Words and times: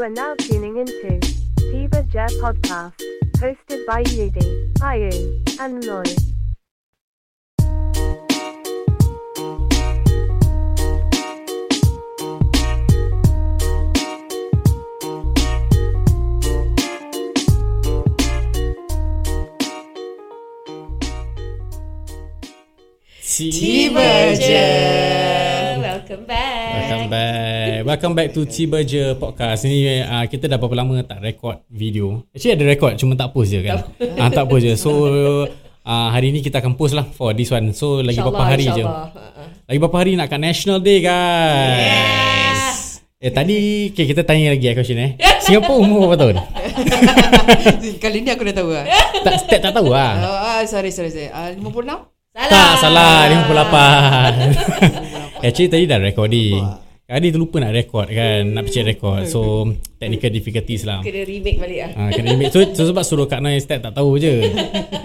are 0.00 0.10
now 0.10 0.34
tuning 0.34 0.76
into 0.76 1.18
Tiba 1.56 2.06
Jer 2.08 2.28
Podcast, 2.40 2.94
hosted 3.38 3.84
by 3.86 4.04
Yudi, 4.04 4.72
Ayun, 4.78 5.60
and 5.60 5.84
Loy. 5.84 6.04
Tiba 23.20 24.34
je. 24.34 25.37
Welcome 26.08 26.24
back. 26.24 26.72
Welcome 26.72 27.10
back. 27.12 27.76
Welcome 27.84 28.14
back 28.16 28.28
to 28.32 28.40
je 28.48 29.12
podcast. 29.20 29.68
Ni 29.68 30.00
uh, 30.00 30.24
kita 30.24 30.48
dah 30.48 30.56
berapa 30.56 30.80
lama 30.80 31.04
tak 31.04 31.20
record 31.20 31.60
video. 31.68 32.24
Actually 32.32 32.56
ada 32.56 32.64
record 32.64 32.96
cuma 32.96 33.12
tak 33.12 33.28
post 33.36 33.52
je 33.52 33.60
kan. 33.60 33.84
Ah 34.16 34.24
uh, 34.24 34.30
tak 34.32 34.48
post 34.48 34.64
je. 34.64 34.72
So 34.72 34.88
uh, 35.84 36.08
hari 36.08 36.32
ni 36.32 36.40
kita 36.40 36.64
akan 36.64 36.80
post 36.80 36.96
lah 36.96 37.04
for 37.04 37.36
this 37.36 37.52
one. 37.52 37.76
So 37.76 38.00
lagi 38.00 38.24
berapa 38.24 38.40
hari 38.40 38.72
je. 38.72 38.88
Lagi 39.68 39.76
berapa 39.76 39.96
hari 40.00 40.16
nak 40.16 40.32
kat 40.32 40.40
National 40.40 40.80
Day 40.80 41.04
guys. 41.04 41.76
Yes. 41.76 43.04
Eh 43.20 43.28
tadi 43.28 43.92
okay, 43.92 44.08
kita 44.08 44.24
tanya 44.24 44.56
lagi 44.56 44.64
eh 44.64 44.72
question 44.72 44.96
eh. 44.96 45.20
Singapura 45.44 45.76
umur 45.76 46.08
berapa 46.08 46.24
tahun? 46.24 46.36
Kali 48.08 48.24
ni 48.24 48.32
aku 48.32 48.48
dah 48.48 48.56
tahu 48.56 48.72
lah. 48.72 48.88
tak 49.28 49.44
step 49.44 49.60
tak 49.60 49.76
tahu 49.76 49.92
lah. 49.92 50.12
Uh, 50.24 50.56
ah, 50.56 50.60
sorry, 50.64 50.88
sorry, 50.88 51.12
sorry. 51.12 51.28
Uh, 51.28 51.52
56? 51.52 51.84
Salah. 52.32 52.48
Tak 52.48 52.72
salah 52.80 53.28
58 53.28 55.20
Actually 55.38 55.70
tadi 55.70 55.84
dah 55.86 55.98
recording 55.98 56.62
Tadi 57.08 57.32
tu 57.32 57.40
lupa 57.40 57.56
nak 57.56 57.72
record 57.72 58.04
kan 58.04 58.44
Nak 58.52 58.68
pecah 58.68 58.84
record 58.84 59.24
So 59.24 59.64
technical 59.96 60.28
difficulties 60.28 60.84
lah 60.84 61.00
Kena 61.00 61.24
remake 61.24 61.56
balik 61.56 61.80
lah. 61.80 61.90
Ha, 61.96 62.02
kena 62.12 62.36
remake. 62.36 62.52
So, 62.52 62.60
so 62.76 62.84
sebab 62.84 63.00
suruh 63.00 63.24
Kak 63.24 63.40
Noi 63.40 63.56
start 63.64 63.80
tak 63.80 63.96
tahu 63.96 64.20
je 64.20 64.44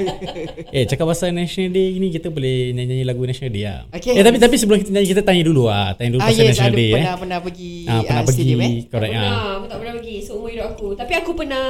Eh 0.76 0.84
cakap 0.84 1.08
pasal 1.08 1.31
National 1.31 1.72
Day 1.72 1.95
ni 1.95 2.11
Kita 2.11 2.28
boleh 2.28 2.76
nyanyi 2.76 3.08
lagu 3.08 3.23
National 3.23 3.56
Day 3.56 3.64
lah 3.64 3.88
Okay. 3.95 4.20
Eh 4.20 4.23
tapi 4.26 4.36
tapi 4.36 4.56
sebelum 4.59 4.84
kita 4.84 4.92
nyanyi 4.92 5.08
Kita 5.16 5.23
tanya 5.23 5.44
dulu 5.48 5.72
lah 5.72 5.95
Tanya 5.95 6.11
dulu 6.11 6.22
Ah, 6.22 6.28
pasal 6.28 6.44
yes, 6.44 6.52
National 6.52 6.73
Day 6.76 6.92
pernah, 6.92 7.08
eh 7.08 7.20
pernah 7.23 7.39
pergi 7.39 7.73
Ah, 7.88 8.02
Pernah 8.04 8.20
ah, 8.20 8.28
pergi 8.28 8.44
stadium, 8.44 8.59
eh? 8.59 8.73
Correct 8.92 9.14
pernah, 9.16 9.31
ah. 9.31 9.54
aku 9.56 9.66
tak 9.72 9.78
pernah 9.80 9.94
pergi 9.95 10.16
seumur 10.20 10.50
hidup 10.52 10.67
aku. 10.76 10.88
Tapi 11.00 11.14
aku 11.16 11.31
pernah, 11.31 11.64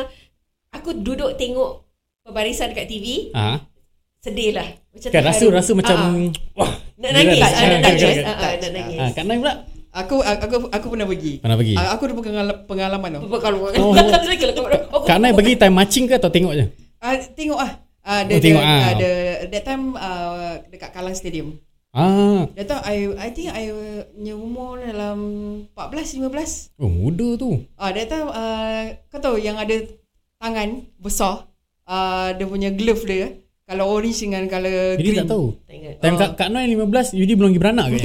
aku 0.74 0.90
duduk 0.98 1.32
tengok 1.38 1.72
pembarisan 2.26 2.74
dekat 2.74 2.88
TV, 2.90 3.06
Ah, 3.38 3.62
sedih 4.24 4.56
lah. 4.56 4.68
Macam 4.90 5.10
Kan 5.12 5.22
rasa 5.22 5.46
rasa 5.52 5.72
macam 5.76 5.96
Ah, 6.00 6.16
Wah 6.56 6.72
nak 6.96 7.12
nangis, 7.12 7.36
touch, 7.36 7.44
ah, 7.44 7.60
kan, 7.60 7.68
nak 7.68 7.76
kan, 7.76 7.82
nangis, 7.84 8.16
kan. 8.16 8.24
ah, 8.24 8.36
ah, 8.40 8.52
nak 8.56 8.72
nangis. 8.72 8.98
Ah, 8.98 9.10
Kak 9.12 9.24
Noi 9.28 9.38
pula 9.38 9.54
Aku, 9.94 10.16
aku 10.26 10.56
aku 10.74 10.88
pernah 10.90 11.06
pergi. 11.06 11.34
Pernah 11.38 11.58
pergi 11.60 11.76
Ah, 11.78 11.94
aku 11.94 12.02
ada 12.08 12.14
pengal- 12.16 12.60
pengalaman 12.66 13.10
tau. 13.14 13.22
Kalau 13.38 13.58
Oh. 13.70 13.94
Kak 15.06 15.18
Noi 15.20 15.36
pergi 15.36 15.54
time 15.54 15.76
marching 15.76 16.06
ke 16.08 16.16
Atau 16.16 16.32
tengok 16.32 16.56
je 16.56 16.66
Ah, 16.98 17.20
tengok 17.20 17.60
ah. 17.60 17.72
Ah, 18.02 18.24
Oh, 18.24 18.40
tengok 18.40 18.64
ah. 18.64 18.80
Ada 18.90 19.10
that 19.46 19.64
time 19.64 19.84
ah, 19.94 20.56
dekat 20.66 20.90
Kallang 20.90 21.14
Stadium. 21.14 21.60
Ah, 21.92 22.48
That 22.56 22.66
time 22.66 22.82
I 22.82 22.96
I 23.20 23.30
think 23.30 23.52
I 23.52 23.70
punya 24.10 24.34
umur 24.34 24.80
dalam 24.80 25.18
14 25.70 26.16
15. 26.18 26.74
Oh 26.80 26.88
muda 26.88 27.36
tu 27.36 27.68
Ah, 27.76 27.92
that 27.92 28.08
time 28.08 28.32
ah, 28.32 28.88
kau 29.12 29.20
tahu 29.20 29.36
yang 29.36 29.60
ada 29.60 29.84
tangan 30.40 30.88
besar. 30.96 31.52
Ah, 31.84 32.32
dia 32.32 32.48
punya 32.48 32.72
glove 32.72 33.04
dia. 33.04 33.43
Kalau 33.64 33.86
orange 33.90 34.20
dengan 34.20 34.44
color 34.46 35.00
Jadi 35.00 35.08
green. 35.08 35.18
tak 35.18 35.28
tahu 35.32 35.46
Tak 35.64 35.74
ingat. 35.74 35.96
Time 35.98 36.16
Kak, 36.20 36.30
Kak 36.36 36.48
Noi 36.52 36.68
15 36.68 37.16
Yudi 37.16 37.34
belum 37.34 37.50
pergi 37.50 37.62
beranak 37.64 37.86
ke 37.88 37.98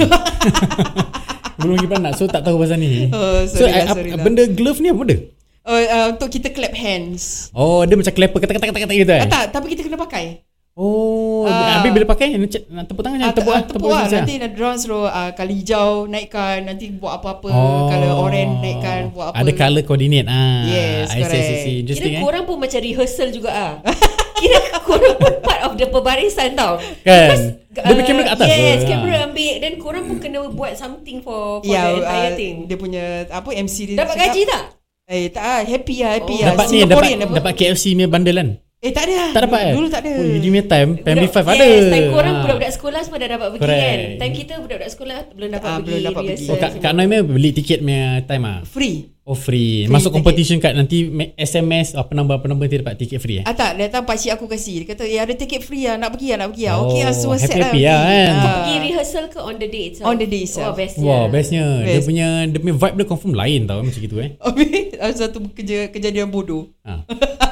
Belum 1.59 1.73
pergi 1.75 1.89
beranak 1.89 2.11
So 2.15 2.23
tak 2.25 2.41
tahu 2.41 2.63
pasal 2.63 2.79
ni 2.79 3.11
Oh, 3.11 3.43
So 3.43 3.67
sorry 3.67 3.75
lah, 3.75 3.83
uh, 3.83 3.87
sorry 3.91 4.09
lah. 4.09 4.23
benda 4.23 4.43
glove 4.47 4.79
ni 4.79 4.87
apa 4.87 4.99
benda 4.99 5.17
Oh, 5.61 5.75
uh, 5.75 6.05
untuk 6.09 6.31
kita 6.31 6.49
clap 6.49 6.71
hands. 6.73 7.51
Oh 7.51 7.83
dia 7.83 7.93
macam 7.93 8.09
clapper 8.09 8.39
Kata-kata-kata 8.39 8.93
gitu 8.95 9.11
eh 9.11 9.21
Ah, 9.21 9.27
tak, 9.27 9.43
tapi 9.51 9.75
kita 9.75 9.83
kena 9.83 9.99
pakai. 9.99 10.47
Oh 10.79 11.43
Ah. 11.43 11.79
Habis 11.79 11.91
bila 11.91 12.05
pakai 12.07 12.31
Nak, 12.31 12.55
tepuk 12.87 13.03
tangan 13.03 13.17
Jangan 13.19 13.35
tepuk 13.35 13.51
ah, 13.51 13.57
ah, 13.57 13.63
tepuk 13.65 13.89
lah. 13.89 14.05
saja. 14.05 14.21
Nanti 14.21 14.33
nak 14.37 14.51
draw 14.53 14.73
suruh 14.73 15.05
uh, 15.05 15.31
kali 15.33 15.53
hijau 15.59 16.05
naikkan. 16.05 16.63
Nanti 16.63 16.87
buat 16.89 17.19
apa-apa. 17.19 17.47
Oh. 17.49 17.89
Color 17.89 18.13
orange 18.17 18.53
naikkan. 18.59 19.01
Buat 19.11 19.25
apa. 19.29 19.35
Ada 19.35 19.51
colour 19.51 19.83
coordinate 19.83 20.27
ah. 20.27 20.63
Yes, 20.63 21.09
I 21.09 21.19
see, 21.19 21.25
see, 21.25 21.27
see. 21.27 21.43
correct. 21.43 21.79
Interesting 21.81 22.07
Kira 22.07 22.15
eh 22.15 22.23
korang 22.23 22.43
pun 22.45 22.55
macam 22.57 22.79
rehearsal 22.79 23.27
juga 23.29 23.49
ah. 23.51 23.73
Kira 24.39 24.57
korang 24.79 25.15
pun 25.17 25.33
part 25.41 25.61
of 25.63 25.73
the 25.75 25.85
pembarisan 25.85 26.49
tau. 26.53 26.79
Kan 27.01 27.27
Because, 27.27 27.43
Dia 27.69 27.91
punya 27.91 28.05
kamera 28.05 28.23
kat 28.23 28.33
atas 28.35 28.47
Yes, 28.49 28.79
kamera 28.83 29.15
Ah. 29.15 29.27
ambil 29.27 29.53
dan 29.59 29.73
korang 29.75 30.03
pun 30.05 30.17
kena 30.17 30.39
buat 30.49 30.73
something 30.73 31.17
for 31.19 31.59
for 31.59 31.67
Ya, 31.67 31.91
the 31.91 31.99
entire 31.99 32.31
uh, 32.31 32.37
thing. 32.37 32.55
dia 32.65 32.77
punya 32.77 33.03
apa 33.27 33.49
MC 33.51 33.77
dia 33.85 33.95
Dapat 33.99 34.15
cakap, 34.15 34.25
gaji 34.31 34.41
tak? 34.45 34.63
Eh 35.07 35.25
tak 35.27 35.43
ah, 35.43 35.61
happy 35.61 35.95
lah, 35.99 36.11
happy 36.15 36.33
Oh. 36.33 36.39
lah. 36.39 36.47
Dapat 36.53 36.65
ni 36.67 36.77
dapat, 36.85 37.03
dapat 37.35 37.53
KFC 37.53 37.83
punya 37.91 38.07
bundle 38.07 38.37
kan 38.37 38.49
Eh 38.79 38.95
tak 38.95 39.11
ada. 39.11 39.35
Tak 39.35 39.41
dapat 39.43 39.59
eh 39.61 39.73
Dulu 39.75 39.87
tak 39.87 40.01
ada. 40.01 40.11
Oh 40.13 40.23
Yudi 40.25 40.47
punya 40.49 40.63
time 40.65 40.89
Family 40.97 41.27
Budak- 41.27 41.43
5 41.43 41.51
ada 41.51 41.65
Yes, 41.65 41.83
time 41.85 42.07
korang 42.09 42.31
Ah. 42.31 42.41
budak-budak 42.41 42.71
sekolah 42.71 42.99
semua 43.03 43.17
dah 43.17 43.29
dapat 43.29 43.47
pergi 43.49 43.61
Correct. 43.61 43.83
kan. 43.83 43.99
Time 44.15 44.33
kita 44.33 44.53
budak-budak 44.57 44.89
sekolah 44.89 45.17
belum 45.29 45.49
dapat 45.49 45.67
Ah, 45.67 45.75
pergi. 45.75 45.85
belum 45.85 45.99
dapat 46.01 46.21
pergi. 46.25 46.45
Oh 46.45 46.55
Kak, 46.55 46.69
semua. 46.71 46.81
Kak 46.81 46.91
Noi 46.95 47.05
beli 47.21 47.49
tiket 47.51 47.77
punya 47.79 48.03
time 48.23 48.43
ah 48.45 48.57
Free. 48.63 48.97
Oh 49.21 49.37
free, 49.37 49.85
Free 49.85 49.91
Masuk 49.91 50.09
ticket. 50.09 50.15
competition 50.17 50.57
kat 50.57 50.73
nanti 50.73 50.97
SMS 51.37 51.93
apa 51.93 52.17
number 52.17 52.33
apa 52.33 52.47
number 52.47 52.65
nanti 52.65 52.79
dapat 52.79 52.95
tiket 52.97 53.19
free 53.19 53.37
eh. 53.37 53.43
Ah 53.43 53.53
tak, 53.53 53.75
datang 53.75 54.01
pakcik 54.01 54.33
aku 54.33 54.47
kasih. 54.47 54.81
Dia 54.81 54.87
kata, 54.89 55.03
"Eh 55.05 55.19
ada 55.19 55.35
tiket 55.35 55.61
free 55.61 55.85
lah, 55.85 55.99
nak 55.99 56.15
pergi 56.15 56.33
lah, 56.33 56.37
nak 56.39 56.49
pergi 56.49 56.65
lah." 56.65 56.75
Oh, 56.75 56.87
Okey 56.87 57.01
lah, 57.03 57.13
so 57.13 57.29
set 57.35 57.45
happy-happy 57.45 57.83
lah. 57.83 57.93
lah 57.93 58.01
pergi. 58.01 58.15
kan. 58.17 58.33
Ah. 58.33 58.41
Pergi 58.41 58.75
rehearsal 58.81 59.25
ke 59.27 59.37
on 59.37 59.55
the 59.55 59.67
day 59.67 59.83
itself? 59.85 60.05
On 60.07 60.15
the 60.15 60.25
day 60.25 60.41
itself. 60.41 60.65
Oh, 60.65 60.73
best 60.73 60.95
Wow, 60.97 61.23
bestnya. 61.27 61.65
Dia 61.79 61.93
Best. 61.93 62.07
punya 62.07 62.27
dia 62.47 62.57
punya 62.57 62.75
vibe 62.79 62.95
dia 62.95 63.05
confirm 63.05 63.33
lain 63.35 63.61
tau 63.67 63.83
macam 63.83 63.99
gitu 63.99 64.15
eh. 64.17 64.29
Habis 64.41 64.69
ada 64.95 65.13
satu 65.13 65.37
kerja, 65.51 65.77
kejadian 65.89 66.31
bodoh. 66.31 66.63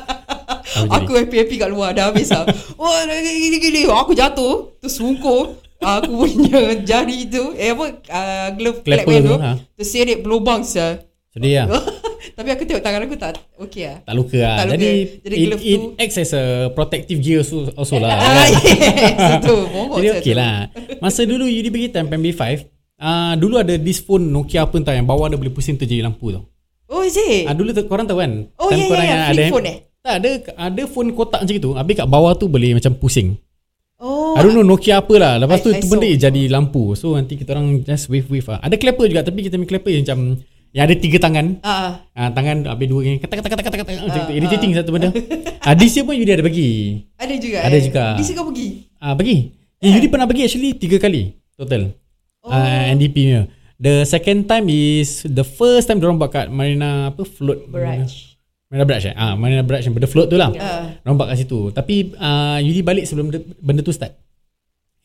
Aku 0.88 1.11
happy-happy 1.13 1.55
kat 1.55 1.69
luar 1.69 1.91
dah 1.91 2.09
habis 2.09 2.29
lah. 2.29 2.45
Oh, 2.75 2.93
gini-gini. 3.09 3.85
Aku 3.85 4.13
jatuh. 4.13 4.77
Terus 4.77 4.93
sungkur. 4.93 5.57
Aku 5.77 6.09
punya 6.19 6.73
jari 6.89 7.25
tu. 7.25 7.53
Eh 7.53 7.69
apa? 7.69 7.85
Uh, 8.03 8.47
glove 8.53 8.79
Clapper 8.81 9.05
clap 9.07 9.21
tu, 9.21 9.29
tu. 9.29 9.35
ha. 9.38 9.51
Terseret 9.73 10.17
berlubang 10.19 10.61
sah. 10.61 11.01
Sedih 11.29 11.63
lah. 11.63 11.81
Tapi 12.38 12.49
aku 12.49 12.65
tengok 12.65 12.81
tangan 12.81 13.01
aku 13.03 13.15
tak 13.15 13.38
okey 13.59 13.85
lah. 13.85 13.97
Tak 14.01 14.13
luka 14.13 14.38
lah. 14.38 14.55
Tak 14.57 14.65
luka. 14.67 14.73
Jadi, 14.75 14.89
Jadi 15.21 15.35
it, 15.35 15.45
glove 15.45 15.63
it 15.63 15.77
tu- 15.79 15.93
acts 15.97 16.17
as 16.17 16.31
a 16.33 16.43
protective 16.69 17.17
gear 17.17 17.39
also, 17.39 17.69
also 17.73 17.95
lah. 17.97 18.09
Ah, 18.17 18.45
yes. 18.45 19.38
Itu. 19.38 19.55
Jadi 19.95 20.07
okey 20.17 20.33
tu. 20.33 20.38
lah. 20.38 20.55
Masa 20.97 21.21
dulu 21.23 21.45
Yudi 21.45 21.69
pergi 21.69 21.88
time 21.91 22.09
Family 22.09 22.33
5, 22.33 22.65
uh, 22.97 23.33
dulu 23.38 23.55
ada 23.55 23.73
this 23.75 23.97
phone 23.99 24.27
Nokia 24.27 24.65
apa 24.65 24.75
entah 24.75 24.94
yang 24.94 25.05
bawah 25.05 25.29
dia 25.29 25.38
boleh 25.38 25.49
pusing 25.49 25.77
tu 25.77 25.85
jadi 25.85 26.01
lampu 26.01 26.29
tau. 26.29 26.45
Oh, 26.88 27.01
is 27.01 27.13
it? 27.15 27.45
Ah 27.45 27.53
dulu 27.53 27.69
tu, 27.69 27.83
korang 27.85 28.05
tahu 28.05 28.17
kan? 28.17 28.47
Oh, 28.55 28.71
ya, 28.71 28.79
ya, 28.79 28.97
ya. 28.97 29.17
Flip 29.29 29.38
ada 29.38 29.44
phone 29.51 29.67
eh? 29.67 29.77
Tak 30.07 30.18
ada 30.18 30.29
ada 30.63 30.84
phone 30.85 31.12
kotak 31.12 31.44
macam 31.44 31.56
itu. 31.57 31.69
Habis 31.73 31.94
kat 31.95 32.07
bawah 32.07 32.31
tu 32.34 32.47
boleh 32.47 32.72
macam 32.73 32.95
pusing. 32.95 33.35
Oh. 33.97 34.38
I 34.38 34.45
don't 34.45 34.53
know 34.53 34.62
Nokia 34.62 35.01
apa 35.01 35.09
lah 35.18 35.41
Lepas 35.41 35.66
tu 35.66 35.73
I- 35.73 35.78
I 35.78 35.81
tu 35.81 35.90
benda 35.90 36.06
saw. 36.06 36.22
jadi 36.22 36.41
lampu 36.47 36.94
So 36.94 37.18
nanti 37.18 37.34
kita 37.34 37.57
orang 37.57 37.81
just 37.81 38.13
wave-wave 38.13 38.45
lah 38.45 38.62
Ada 38.62 38.78
clapper 38.78 39.09
juga 39.09 39.25
Tapi 39.25 39.41
kita 39.41 39.57
punya 39.57 39.66
clapper 39.68 39.90
yang 39.90 40.06
macam 40.06 40.19
Yang 40.69 40.84
ada 40.85 40.95
tiga 41.01 41.18
tangan 41.18 41.45
Ah, 41.66 42.06
ah, 42.13 42.29
Tangan 42.29 42.69
habis 42.69 42.85
dua 42.85 43.01
yang 43.01 43.18
kata 43.18 43.41
kata 43.41 43.50
kata 43.50 43.62
kata 43.66 43.75
kata 43.81 43.91
Macam 43.97 44.22
tu 44.22 44.29
Ah, 44.29 44.38
Irritating 44.38 44.72
satu 44.78 44.94
benda 44.94 45.09
ah, 45.66 45.73
This 45.73 45.97
year 45.97 46.06
pun 46.06 46.13
Yudi 46.13 46.29
ada 46.29 46.45
bagi 46.45 46.69
ada 47.18 47.34
juga. 47.34 47.57
Ada 47.66 47.74
eh. 47.74 47.81
juga. 47.81 48.03
Sini 48.22 48.38
kau 48.38 48.45
pergi. 48.45 48.68
ah, 49.01 49.18
Bagi 49.18 49.35
eh, 49.81 49.89
Yudi 49.89 50.07
pernah 50.07 50.29
bagi 50.29 50.41
actually 50.45 50.78
Tiga 50.78 51.01
kali 51.01 51.34
Total 51.57 51.89
Oh. 52.45 52.53
ah, 52.53 52.85
NDP 52.88 53.16
punya 53.18 53.41
The 53.75 54.06
second 54.06 54.45
time 54.45 54.69
is 54.69 55.25
The 55.25 55.41
first 55.41 55.89
time 55.89 55.97
Diorang 55.97 56.22
buat 56.22 56.29
kat 56.29 56.47
Marina 56.47 57.09
Apa 57.09 57.25
Float 57.25 57.66
Barrage. 57.66 58.37
Marina 58.67 58.83
Barrage 58.83 59.07
eh? 59.11 59.16
ah, 59.16 59.33
Marina 59.39 59.63
Barrage 59.63 59.88
yang 59.88 59.95
benda 59.95 60.11
float 60.11 60.28
tu 60.28 60.35
lah 60.35 60.51
Ah. 60.59 60.91
Diorang 61.00 61.16
buat 61.16 61.28
kat 61.31 61.38
situ 61.39 61.71
Tapi 61.71 62.12
uh, 62.15 62.59
Yudi 62.59 62.83
balik 62.83 63.07
sebelum 63.07 63.31
benda 63.63 63.81
tu 63.81 63.95
start 63.95 64.12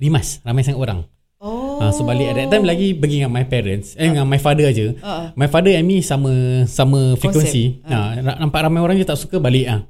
Rimas 0.02 0.42
Ramai 0.42 0.66
sangat 0.66 0.82
orang 0.82 1.00
Oh. 1.42 1.82
Ha, 1.82 1.90
so 1.90 2.06
balik 2.06 2.30
at 2.30 2.36
that 2.38 2.54
time 2.54 2.62
lagi 2.62 2.94
pergi 2.94 3.18
dengan 3.18 3.34
my 3.34 3.42
parents 3.42 3.98
eh 3.98 4.06
dengan 4.06 4.22
my 4.30 4.38
father 4.38 4.70
aja. 4.70 4.94
Ah. 5.02 5.34
My 5.34 5.50
father 5.50 5.74
and 5.74 5.82
me 5.82 5.98
sama 5.98 6.62
sama 6.70 7.18
frekuensi. 7.18 7.82
Konsep. 7.82 8.22
Ha, 8.22 8.38
nampak 8.38 8.62
ramai 8.62 8.78
orang 8.78 8.94
je 8.94 9.02
tak 9.02 9.18
suka 9.18 9.42
balik 9.42 9.66
ah. 9.66 9.82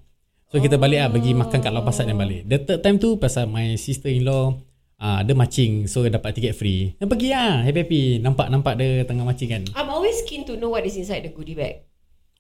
So 0.49 0.64
kita 0.64 0.81
balik 0.81 1.05
ah 1.05 1.12
pergi 1.12 1.37
makan 1.37 1.61
kat 1.61 1.69
lau 1.69 1.85
pasar 1.85 2.08
dan 2.08 2.17
balik. 2.17 2.49
The 2.49 2.56
third 2.56 2.81
time 2.81 2.97
tu 2.97 3.20
pasal 3.20 3.52
my 3.52 3.76
sister 3.76 4.08
in 4.08 4.25
law 4.25 4.56
ah 4.97 5.20
dia 5.20 5.37
macing 5.37 5.85
so 5.85 6.00
dapat 6.08 6.32
tiket 6.32 6.56
free. 6.56 6.97
Dan 6.97 7.12
pergi 7.12 7.37
ah 7.37 7.61
happy 7.61 7.85
happy 7.85 8.02
nampak 8.17 8.49
nampak 8.49 8.81
dia 8.81 9.05
tengah 9.05 9.29
macing 9.29 9.52
kan. 9.52 9.62
I'm 9.76 9.93
always 9.93 10.25
keen 10.25 10.49
to 10.49 10.56
know 10.56 10.73
what 10.73 10.88
is 10.88 10.97
inside 10.97 11.20
the 11.20 11.37
goodie 11.37 11.52
bag. 11.52 11.85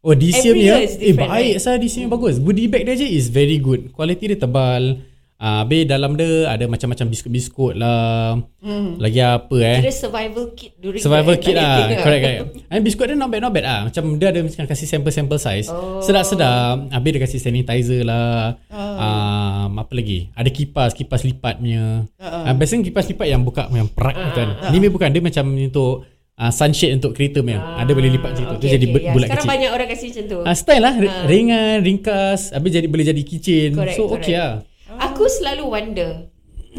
Oh 0.02 0.18
year 0.18 0.34
Every 0.34 0.66
punya 0.66 0.76
eh 0.82 1.14
baik 1.14 1.30
right? 1.62 1.78
this 1.78 1.94
year 1.94 2.10
bagus. 2.10 2.42
Goodie 2.42 2.66
bag 2.66 2.82
dia 2.82 2.98
je 2.98 3.06
is 3.06 3.30
very 3.30 3.62
good. 3.62 3.94
Quality 3.94 4.34
dia 4.34 4.38
tebal. 4.38 4.98
Ah, 5.42 5.66
habis 5.66 5.90
dalam 5.90 6.14
dia 6.14 6.46
ada 6.46 6.70
macam-macam 6.70 7.06
biskut-biskut 7.10 7.74
lah. 7.74 8.38
Hmm. 8.62 8.94
Lagi 9.02 9.18
apa 9.18 9.58
eh? 9.58 9.78
Kira 9.82 9.90
survival 9.90 10.54
kit 10.54 10.78
during 10.78 11.02
Survival 11.02 11.34
kit 11.42 11.58
lah 11.58 11.90
Correct 12.06 12.22
correct 12.22 12.42
And 12.70 12.86
biskut 12.86 13.10
dia 13.10 13.18
not 13.18 13.26
bad 13.26 13.42
not 13.42 13.50
bad 13.50 13.66
lah 13.66 13.80
Macam 13.90 14.22
dia 14.22 14.30
ada 14.30 14.38
macam 14.38 14.70
kasih 14.70 14.86
sample-sample 14.86 15.42
size 15.42 15.66
Oh. 15.66 15.98
Sedap-sedap 15.98 16.94
Habis 16.94 17.10
dia 17.10 17.20
kasih 17.26 17.42
sanitizer 17.42 18.06
lah 18.06 18.54
um, 18.70 19.82
Apa 19.82 19.98
lagi 19.98 20.30
Ada 20.38 20.46
kipas 20.54 20.94
Kipas 20.94 21.26
lipat 21.26 21.58
punya 21.58 22.06
uh, 22.22 22.54
Biasanya 22.54 22.86
kipas 22.86 23.10
lipat 23.10 23.26
yang 23.26 23.42
buka 23.42 23.66
Yang 23.66 23.90
perak 23.98 24.14
uh, 24.14 24.22
bukan 24.30 24.48
Ni 24.70 24.78
uh. 24.78 24.90
bukan 24.94 25.08
Dia 25.10 25.22
macam 25.26 25.44
untuk 25.58 26.06
uh, 26.42 26.50
sunshade 26.50 26.98
untuk 26.98 27.14
kereta 27.14 27.38
punya. 27.38 27.62
Ada 27.78 27.94
boleh 27.94 28.10
lipat 28.10 28.30
macam 28.34 28.44
tu. 28.50 28.56
Tu 28.58 28.66
jadi 28.68 28.86
bu- 28.90 28.98
ya. 28.98 29.12
bulat 29.14 29.28
Sekarang 29.30 29.44
kecil. 29.44 29.54
banyak 29.54 29.70
orang 29.70 29.88
kasi 29.88 30.04
macam 30.10 30.24
tu. 30.26 30.38
Ah, 30.42 30.56
style 30.58 30.82
lah. 30.82 30.94
Ah. 30.98 31.24
Ringan, 31.24 31.76
ringkas. 31.80 32.40
Habis 32.50 32.70
jadi 32.72 32.86
boleh 32.86 33.06
jadi 33.06 33.22
keychain. 33.22 33.70
Correct, 33.72 33.94
so 33.94 34.10
correct. 34.10 34.26
okay 34.26 34.34
lah. 34.34 34.54
Aku 35.00 35.24
selalu 35.30 35.64
wonder. 35.64 36.10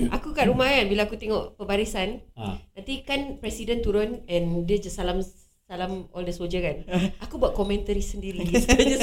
Aku 0.09 0.33
kat 0.33 0.49
rumah 0.49 0.65
kan 0.65 0.89
bila 0.89 1.05
aku 1.05 1.15
tengok 1.15 1.53
pembarisan, 1.55 2.19
Ah. 2.33 2.57
nanti 2.73 3.01
kan 3.01 3.37
presiden 3.37 3.79
turun 3.79 4.25
and 4.25 4.65
dia 4.65 4.77
je 4.77 4.89
salam 4.89 5.21
salam 5.63 6.09
all 6.11 6.21
the 6.21 6.33
soldier 6.33 6.59
kan. 6.59 6.81
Aku 7.21 7.37
buat 7.37 7.53
komentari 7.53 8.01
sendiri. 8.01 8.41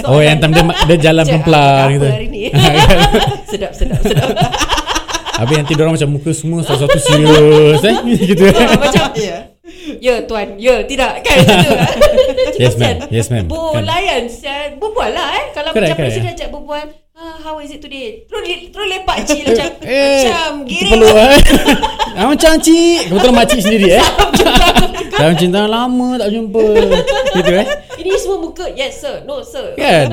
Oh, 0.02 0.18
yang 0.18 0.42
time 0.42 0.50
dia, 0.50 0.64
dia 0.88 0.98
jalan 1.10 1.22
pelan-pelan 1.22 1.86
gitu. 1.94 2.06
hari 2.08 2.26
ni? 2.26 2.42
sedap, 3.50 3.70
sedap, 3.70 4.00
sedap. 4.02 4.28
Habis 5.40 5.54
nanti 5.56 5.72
orang 5.74 5.94
macam 5.96 6.10
muka 6.10 6.30
semua 6.30 6.60
satu-satu 6.60 6.98
serius 7.00 7.80
eh. 7.82 7.96
gitu. 8.28 8.44
Ah, 8.46 8.76
macam, 8.76 9.04
Ya. 9.16 9.36
ya 9.98 10.14
tuan, 10.22 10.56
ya 10.56 10.84
tidak. 10.84 11.22
Kan 11.22 11.34
macam 11.40 11.56
tu. 11.62 11.72
Yes, 12.56 12.74
ma'am. 12.76 12.96
Yes, 13.08 13.26
ma'am. 13.28 13.46
Bu 13.46 13.72
Kan. 13.72 13.82
layan, 13.82 14.28
saya 14.28 14.76
berbual 14.76 15.10
lah 15.10 15.28
eh. 15.32 15.44
Kalau 15.50 15.70
Correct, 15.70 15.86
macam 15.86 15.96
correct. 15.96 16.12
presiden 16.12 16.34
ajak 16.34 16.48
berbual, 16.50 16.84
ah, 17.14 17.36
how 17.38 17.56
is 17.56 17.70
it 17.70 17.80
today? 17.80 18.24
Terus, 18.24 18.42
terus 18.68 18.86
lepak 18.86 19.16
cik 19.24 19.40
macam, 19.48 19.66
Eh, 19.80 20.22
macam 20.22 20.50
giring. 20.66 20.92
perlu 20.92 21.08
eh. 21.10 21.36
ah, 22.12 22.26
macam 22.26 22.52
cik. 22.58 23.00
Kebetulan 23.08 23.34
makcik 23.34 23.60
sendiri 23.60 23.88
eh. 23.96 24.04
Dalam 25.10 25.34
cinta 25.34 25.64
lama 25.64 26.08
tak 26.16 26.28
jumpa. 26.28 26.64
gitu 27.34 27.52
eh. 27.54 27.66
Ini 27.96 28.10
semua 28.14 28.38
muka, 28.42 28.66
yes 28.70 29.00
sir, 29.00 29.24
no 29.24 29.40
sir. 29.40 29.72
Kan? 29.74 30.08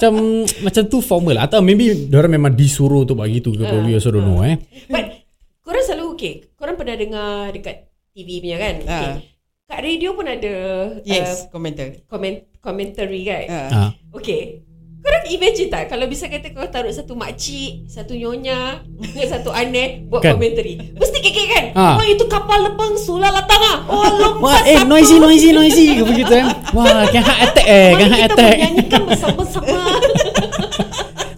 Macam 0.00 0.48
macam 0.64 0.82
tu 0.88 1.04
formal 1.04 1.36
atau 1.44 1.60
maybe 1.60 2.08
orang 2.08 2.40
memang 2.40 2.56
disuruh 2.56 3.04
untuk 3.04 3.20
buat 3.20 3.28
gitu 3.28 3.52
ke 3.52 3.68
uh, 3.68 3.84
we 3.84 3.92
also 3.92 4.08
don't 4.08 4.24
know 4.24 4.40
eh. 4.40 4.56
But 4.88 5.28
korang 5.60 5.84
selalu 5.84 6.16
okay. 6.16 6.32
Korang 6.56 6.80
pernah 6.80 6.96
dengar 6.96 7.52
dekat 7.52 7.92
TV 8.16 8.40
punya 8.40 8.56
kan? 8.56 8.74
Okay. 8.80 8.88
Ah. 9.12 9.16
Kat 9.68 9.80
radio 9.84 10.16
pun 10.16 10.24
ada 10.24 10.54
Yes, 11.04 11.44
uh, 11.44 11.52
komentar. 11.52 12.00
comment, 12.08 12.48
commentary 12.64 13.28
kan? 13.28 13.44
Ah. 13.52 13.68
Ah. 13.68 13.90
Okay. 14.16 14.64
Korang 15.00 15.24
imagine 15.26 15.68
tak 15.68 15.88
kalau 15.88 16.04
bisa 16.04 16.28
kata 16.28 16.52
kau 16.52 16.68
taruh 16.68 16.92
satu 16.92 17.16
makcik, 17.16 17.88
satu 17.88 18.12
nyonya, 18.12 18.84
dengan 18.84 19.28
satu 19.30 19.48
aneh 19.48 20.04
buat 20.04 20.20
Kan? 20.20 20.36
commentary. 20.36 20.76
Mesti 20.76 21.18
kekek 21.18 21.46
kan? 21.48 21.64
Ah. 21.72 21.96
Wah 21.96 22.04
itu 22.04 22.28
kapal 22.28 22.60
lebang 22.62 22.92
sulah 22.94 23.32
latang 23.32 23.62
ah. 23.64 23.78
Oh 23.88 24.04
lompat 24.20 24.44
Wah, 24.44 24.60
eh 24.62 24.76
satu. 24.76 24.88
noisy 24.88 25.16
noisy 25.16 25.48
noisy 25.50 25.84
ke 25.96 26.04
begitu 26.04 26.32
eh. 26.34 26.44
Wah, 26.72 27.08
kan 27.08 27.22
heart 27.22 27.40
attack 27.48 27.64
eh, 27.64 27.88
Mari 27.88 27.96
kan 27.96 28.08
heart 28.08 28.20
kita 28.20 28.34
attack. 28.34 28.54
menyanyikan 28.54 29.00
bersama-sama. 29.08 29.78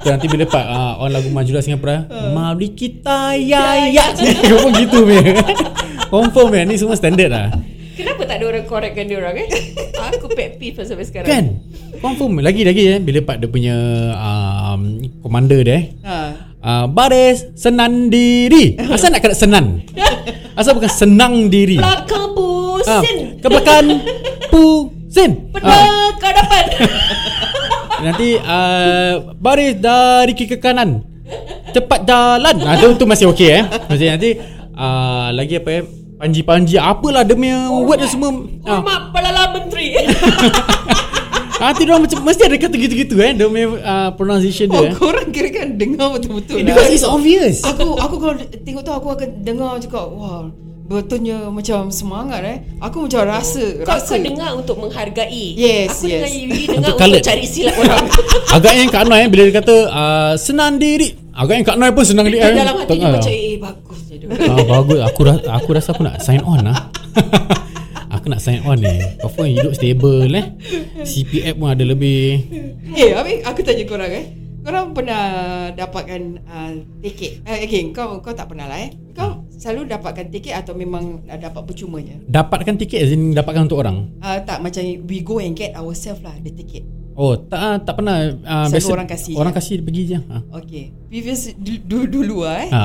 Tu 0.03 0.09
nanti 0.13 0.27
bila 0.27 0.45
part 0.45 0.67
uh, 0.67 0.93
on 0.99 1.11
lagu 1.11 1.31
Majulah 1.31 1.63
Singapura, 1.63 2.03
mari 2.35 2.75
kita 2.75 3.39
ya 3.39 3.87
ya. 3.87 4.11
Kau 4.51 4.75
gitu 4.75 5.07
punya. 5.07 5.39
Confirm 6.11 6.51
eh, 6.53 6.63
ni 6.67 6.75
semua 6.75 6.99
standard 6.99 7.31
lah. 7.31 7.47
Kenapa 7.95 8.27
tak 8.27 8.43
ada 8.43 8.45
orang 8.49 8.65
correctkan 8.67 9.07
dia 9.07 9.23
orang 9.23 9.39
eh? 9.39 9.49
Aku 10.13 10.27
pet 10.29 10.59
peeve 10.59 10.75
lah 10.75 10.87
sampai 10.89 11.07
sekarang. 11.07 11.29
Kan? 11.31 11.45
Confirm 12.01 12.41
lagi 12.41 12.65
lagi 12.65 12.89
eh 12.89 12.99
bila 12.99 13.21
part 13.21 13.39
dia 13.39 13.47
punya 13.47 13.77
um, 14.17 14.97
commander 15.21 15.61
dia 15.61 15.75
eh. 15.77 15.85
Ah. 16.01 16.31
Uh, 16.63 16.85
baris 16.87 17.45
senan 17.53 18.07
diri. 18.07 18.79
Asal 18.79 19.11
nak 19.11 19.21
kena 19.21 19.35
senan? 19.35 19.83
Asal 20.59 20.73
bukan 20.73 20.89
senang 20.89 21.51
diri. 21.51 21.77
Belakang 21.77 22.31
Ah, 22.83 22.99
pusin. 22.99 23.19
ke 23.39 23.47
belakang 23.47 23.87
pusin. 24.49 25.31
Ah, 25.53 25.61
Benar 25.61 25.87
ke 26.19 26.29
depan. 26.33 26.65
nanti 28.03 28.29
uh, 28.37 29.13
baris 29.37 29.75
dari 29.77 30.33
kiri 30.33 30.49
ke 30.49 30.59
kanan. 30.59 31.03
Cepat 31.71 32.03
jalan. 32.03 32.57
Ah 32.63 32.75
tu 32.77 32.95
tu 32.97 33.05
masih 33.05 33.31
okey 33.31 33.49
eh. 33.53 33.63
Masih 33.87 34.09
nanti 34.09 34.31
uh, 34.73 35.31
lagi 35.31 35.59
apa 35.59 35.71
eh? 35.73 35.83
Panji-panji 36.19 36.79
apalah 36.79 37.27
dia 37.27 37.35
punya 37.35 37.67
word 37.69 37.99
dia 37.99 38.07
semua. 38.07 38.31
Ah, 38.63 38.79
Hormat 38.79 39.11
Perdana 39.11 39.43
Menteri. 39.51 39.87
nanti 41.63 41.83
dia 41.83 41.95
macam 41.95 42.19
mesti 42.21 42.43
ada 42.43 42.57
kata 42.59 42.75
gitu-gitu 42.75 43.15
eh. 43.17 43.31
Dia 43.33 43.47
punya 43.47 43.67
uh, 43.79 44.11
pronunciation 44.13 44.67
Oh, 44.69 44.83
dia. 44.83 44.91
eh. 44.91 44.93
korang 44.93 45.29
kira 45.31 45.49
kan 45.49 45.79
dengar 45.79 46.11
betul-betul 46.11 46.59
Because 46.61 46.91
it's 46.91 47.07
obvious. 47.07 47.63
Aku 47.63 47.95
aku 47.95 48.19
kalau 48.19 48.35
tengok 48.43 48.83
tu 48.83 48.91
aku 48.91 49.09
akan 49.11 49.29
dengar 49.41 49.79
cakap 49.79 50.05
wah 50.11 50.51
betulnya 50.83 51.49
macam 51.49 51.89
semangat 51.89 52.43
eh. 52.45 52.59
Aku 52.77 53.07
macam 53.07 53.25
rasa 53.25 53.63
Kau, 53.81 53.97
rasa. 53.97 54.13
kau 54.13 54.21
dengar 54.21 54.51
untuk 54.53 54.77
menghargai. 54.77 55.57
Yes, 55.57 55.97
Aku 55.97 56.11
yes. 56.11 56.21
dengar 56.21 56.31
Yuri 56.35 56.63
dengar 56.69 56.91
Untuk 56.93 57.07
untuk, 57.09 57.23
cari 57.23 57.45
silap 57.47 57.75
orang. 57.79 58.05
Agaknya 58.59 58.81
yang 58.83 58.93
Kak 58.93 59.05
Noi 59.07 59.21
eh, 59.23 59.29
bila 59.31 59.43
dia 59.49 59.55
kata 59.57 59.77
uh, 59.89 60.33
senang 60.37 60.77
diri. 60.77 61.09
Agaknya 61.33 61.63
Kak 61.65 61.77
Noi 61.81 61.91
pun 61.95 62.05
senang 62.05 62.27
diri. 62.29 62.37
Dia 62.37 62.51
eh. 62.51 62.59
dalam 62.61 62.75
hati 62.77 62.95
dia 62.99 63.09
macam 63.09 63.33
eh 63.33 63.57
bagus 63.57 64.01
je. 64.05 64.17
Ah, 64.29 64.65
bagus. 64.69 64.99
Aku 65.09 65.21
rasa, 65.25 65.43
aku 65.49 65.69
rasa 65.73 65.89
aku 65.97 66.03
nak 66.05 66.17
sign 66.21 66.43
on 66.45 66.61
lah. 66.61 66.79
aku 68.23 68.31
nak 68.31 68.39
sign 68.39 68.63
on 68.63 68.79
ni. 68.79 69.03
Kau 69.19 69.27
pun 69.35 69.51
hidup 69.51 69.75
stable 69.75 70.31
eh. 70.31 70.47
CPF 71.03 71.59
pun 71.59 71.75
ada 71.75 71.83
lebih. 71.83 72.39
Eh, 72.95 73.11
habis 73.11 73.43
aku 73.43 73.67
tanya 73.67 73.83
korang 73.83 74.15
eh. 74.15 74.31
Korang 74.63 74.95
pernah 74.95 75.23
dapatkan 75.75 76.23
uh, 76.47 76.73
tiket? 77.03 77.43
Eh, 77.43 77.67
okay, 77.67 77.83
kau 77.91 78.23
kau 78.23 78.31
tak 78.31 78.47
pernah 78.47 78.71
lah 78.71 78.79
eh. 78.79 78.95
Kau 79.11 79.43
selalu 79.51 79.91
dapatkan 79.91 80.31
tiket 80.31 80.55
atau 80.55 80.79
memang 80.79 81.27
uh, 81.27 81.35
dapat 81.35 81.67
percumanya? 81.67 82.15
Dapatkan 82.31 82.79
tiket 82.79 83.03
as 83.03 83.11
in 83.11 83.35
dapatkan 83.35 83.67
untuk 83.67 83.83
orang. 83.83 84.15
Uh, 84.23 84.39
tak 84.47 84.63
macam 84.63 84.87
we 85.11 85.19
go 85.19 85.43
and 85.43 85.59
get 85.59 85.75
ourselves 85.75 86.23
lah 86.23 86.39
the 86.47 86.55
ticket. 86.55 86.87
Oh, 87.19 87.35
tak 87.35 87.61
ah, 87.61 87.77
tak 87.77 88.01
pernah 88.01 88.25
uh, 88.39 88.71
Selalu 88.71 88.79
biasa 88.79 88.91
orang 88.95 89.09
kasih, 89.11 89.35
Orang 89.37 89.53
ya? 89.53 89.57
kasih 89.59 89.75
dia 89.75 89.85
pergi 89.85 90.03
je. 90.07 90.19
Ha. 90.23 90.37
Okay. 90.63 90.85
Previous 91.11 91.41
dulu 91.61 92.05
dulu 92.07 92.37
lah 92.47 92.57
eh. 92.63 92.71
Ha. 92.71 92.85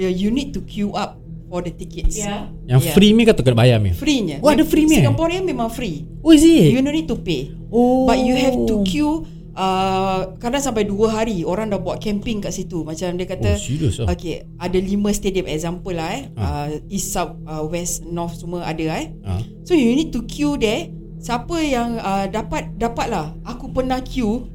Uh, 0.00 0.08
you 0.10 0.32
need 0.32 0.56
to 0.56 0.64
queue 0.64 0.90
up 0.96 1.20
for 1.50 1.60
the 1.60 1.74
tickets. 1.74 2.14
Ya. 2.16 2.46
Yang 2.64 2.86
Yeah. 2.86 2.94
free 2.94 3.10
ni 3.10 3.26
kata 3.26 3.42
kena 3.42 3.58
bayar 3.58 3.76
ni. 3.76 3.90
Free-nya. 3.90 4.38
Oh, 4.38 4.48
ada 4.48 4.62
free 4.62 4.86
ni, 4.86 4.94
eh? 4.94 5.02
Singaporean 5.02 5.42
memang 5.42 5.66
free. 5.68 6.06
Oh, 6.22 6.30
is 6.30 6.40
it? 6.40 6.70
You 6.70 6.78
no 6.78 6.88
need 6.88 7.04
to 7.04 7.18
pay. 7.18 7.50
Oh. 7.68 8.06
But 8.06 8.22
you 8.22 8.38
have 8.38 8.54
to 8.54 8.86
queue 8.86 9.26
uh, 9.52 10.38
kadang 10.38 10.62
sampai 10.62 10.86
dua 10.86 11.10
hari 11.12 11.42
orang 11.42 11.68
dah 11.68 11.76
buat 11.76 11.98
camping 11.98 12.38
kat 12.38 12.54
situ 12.54 12.80
macam 12.80 13.14
dia 13.14 13.26
kata 13.26 13.50
Oh, 13.50 13.58
serious 13.58 13.98
ah? 13.98 14.06
okay 14.06 14.46
ada 14.56 14.78
lima 14.78 15.10
stadium 15.10 15.44
example 15.44 15.90
lah 15.90 16.08
eh 16.12 16.22
Ah. 16.34 16.70
uh, 16.70 16.86
east 16.86 17.10
south 17.10 17.34
uh, 17.44 17.62
west 17.64 18.02
north 18.04 18.36
semua 18.36 18.62
ada 18.62 18.84
eh 18.96 19.10
Ha. 19.20 19.42
so 19.62 19.74
you 19.74 19.90
need 19.92 20.10
to 20.10 20.22
queue 20.24 20.54
there 20.54 20.88
siapa 21.18 21.58
yang 21.58 21.98
uh, 21.98 22.26
dapat 22.26 22.72
dapat 22.74 23.10
lah 23.10 23.34
aku 23.42 23.68
pernah 23.70 23.98
queue 24.00 24.46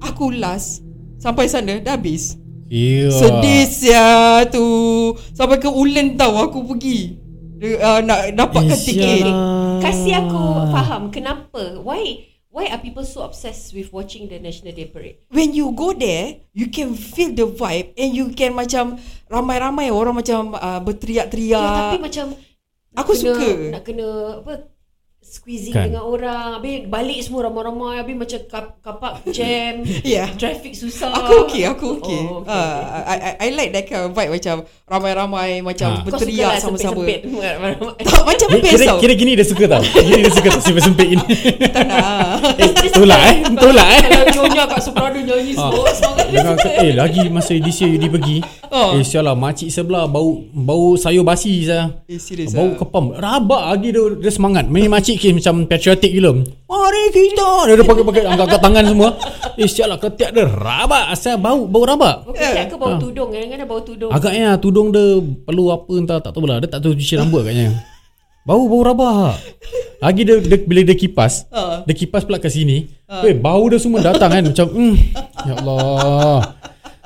aku 0.00 0.32
last 0.32 0.80
sampai 1.16 1.44
sana 1.44 1.78
dah 1.78 1.94
habis 1.94 2.40
Yeah. 2.70 3.10
sedih 3.10 3.66
sia 3.66 4.06
tu 4.46 4.62
sampai 5.34 5.58
ke 5.58 5.66
Ulen 5.66 6.14
tau 6.14 6.38
aku 6.38 6.62
pergi 6.64 7.18
uh, 7.82 7.98
nak 8.00 8.30
dapatkan 8.30 8.72
Eh, 8.72 8.84
tiket 8.86 9.26
sialah. 9.26 9.82
Kasih 9.82 10.14
aku 10.22 10.42
faham 10.70 11.10
kenapa. 11.10 11.82
Why 11.82 12.22
why 12.46 12.66
are 12.66 12.78
people 12.78 13.02
so 13.02 13.22
obsessed 13.22 13.72
with 13.72 13.90
watching 13.90 14.26
the 14.26 14.38
National 14.38 14.70
Day 14.70 14.86
Parade? 14.86 15.18
when 15.30 15.50
you 15.50 15.70
go 15.72 15.90
there 15.90 16.46
you 16.50 16.66
can 16.66 16.94
feel 16.94 17.30
the 17.30 17.46
vibe 17.46 17.90
and 17.94 18.10
you 18.10 18.30
can 18.30 18.54
macam 18.54 18.98
ramai-ramai 19.26 19.90
orang 19.90 20.14
macam 20.14 20.54
uh, 20.54 20.78
berteriak-teriak 20.78 21.58
Ya, 21.58 21.78
tapi 21.88 21.98
macam 21.98 22.26
Aku 22.92 23.14
kena, 23.14 23.22
suka. 23.34 23.48
nak 23.70 23.82
kena 23.82 24.06
apa 24.42 24.52
squeezing 25.20 25.70
Kan. 25.70 25.86
dengan 25.86 26.02
orang 26.02 26.58
habis 26.58 26.84
balik 26.84 27.20
semua 27.20 27.46
ramai-ramai 27.46 28.00
habis 28.00 28.16
macam 28.16 28.40
kap, 28.44 28.66
kapak 28.80 29.12
jam 29.30 29.84
Yeah. 30.02 30.32
traffic 30.34 30.72
susah 30.72 31.12
Aku 31.12 31.44
okay, 31.44 31.64
aku 31.64 32.00
okay. 32.00 32.18
oh, 32.18 32.40
okay, 32.42 32.50
uh, 32.50 32.56
okay. 32.56 33.04
I, 33.04 33.14
I, 33.14 33.32
I 33.38 33.48
like 33.52 33.70
that 33.70 33.84
kind 33.84 34.02
of 34.04 34.12
vibe 34.12 34.32
macam 34.32 34.56
ramai-ramai 34.84 35.60
macam 35.60 35.88
Ah. 35.90 36.02
Kau 36.02 36.06
berteriak 36.12 36.38
suka 36.38 36.50
lah 36.50 36.58
sama-sama. 36.58 37.02
Tak 38.10 38.22
macam 38.22 38.46
best 38.52 38.64
kira, 38.70 38.84
tau. 38.86 38.98
kira 38.98 39.14
gini 39.14 39.32
dia 39.34 39.44
suka 39.44 39.64
tau 39.66 39.82
Gini 39.82 40.20
dia 40.22 40.32
suka 40.32 40.48
tau 40.50 40.60
Sempit-sempit 40.62 41.06
gini 41.08 41.24
Tak 41.74 41.84
nak. 41.84 42.58
Eh 42.58 42.68
tolak 42.90 43.20
eh 43.22 43.36
Tolak 43.54 43.88
eh 43.88 44.02
Kalau 44.02 44.26
nyonya 44.34 44.62
kat 44.66 44.80
sebelah 44.80 45.10
dia 45.10 45.22
nyanyi 45.26 45.52
semua 45.52 45.84
Dengar 46.30 46.54
kata, 46.54 46.68
eh 46.80 46.90
lagi 46.94 47.20
masa 47.26 47.52
this 47.54 47.78
year 47.78 47.90
Yudi 47.94 48.08
pergi 48.08 48.38
Oh. 48.70 48.94
Eh 48.94 49.02
sialah 49.02 49.34
makcik 49.34 49.66
sebelah 49.66 50.06
Bau 50.06 50.46
bau 50.46 50.94
sayur 50.94 51.26
basi 51.26 51.66
saya. 51.66 51.90
Eh, 52.06 52.22
serius 52.22 52.54
Bau 52.54 52.70
ah? 52.70 52.78
kepam 52.78 53.04
Rabak 53.10 53.62
lagi 53.66 53.90
dia, 53.90 54.02
dia 54.14 54.30
semangat 54.30 54.70
Main 54.70 54.86
makcik 54.86 55.09
kes 55.16 55.32
macam 55.34 55.64
patriotic 55.64 56.10
gila. 56.12 56.30
Mari 56.68 57.04
kita. 57.10 57.50
Dia 57.66 57.74
ada 57.74 57.84
pakai-pakai 57.86 58.22
Angkat-angkat 58.28 58.60
tangan 58.60 58.84
semua. 58.86 59.08
Eh 59.56 59.66
sialah 59.66 59.98
ketiak 59.98 60.30
dia 60.36 60.44
Rabak. 60.46 61.10
Asal 61.10 61.40
bau 61.40 61.64
Bau 61.66 61.82
rabak. 61.88 62.28
Okay, 62.30 62.68
ke 62.68 62.76
bau 62.76 62.94
Ah. 62.94 62.98
tudung. 63.00 63.32
Kadang-kadang 63.32 63.68
bau 63.70 63.80
tudung. 63.82 64.10
Agaknya 64.12 64.58
tudung 64.60 64.88
dia 64.94 65.18
Perlu 65.46 65.72
apa 65.72 65.92
entah 65.96 66.18
Tak 66.20 66.32
tahu 66.36 66.44
lah. 66.46 66.60
Dia 66.62 66.68
tak 66.68 66.80
tahu 66.84 66.92
cuci 66.94 67.14
rambut 67.16 67.42
agaknya. 67.42 67.72
Bau 68.44 68.68
bau 68.68 68.82
rabak. 68.84 69.40
Lagi 70.04 70.22
dia, 70.22 70.36
dia 70.38 70.58
Bila 70.62 70.80
dia 70.84 70.96
kipas 70.96 71.48
Ah. 71.48 71.82
Dia 71.88 71.94
kipas 71.96 72.22
pula 72.28 72.36
ke 72.36 72.52
sini 72.52 72.86
Weh 73.24 73.34
bau 73.34 73.64
dia 73.72 73.80
semua 73.80 74.04
datang 74.04 74.30
kan. 74.30 74.44
Macam 74.44 74.66
mm, 74.70 74.94
Ya 75.48 75.54
Allah. 75.64 76.38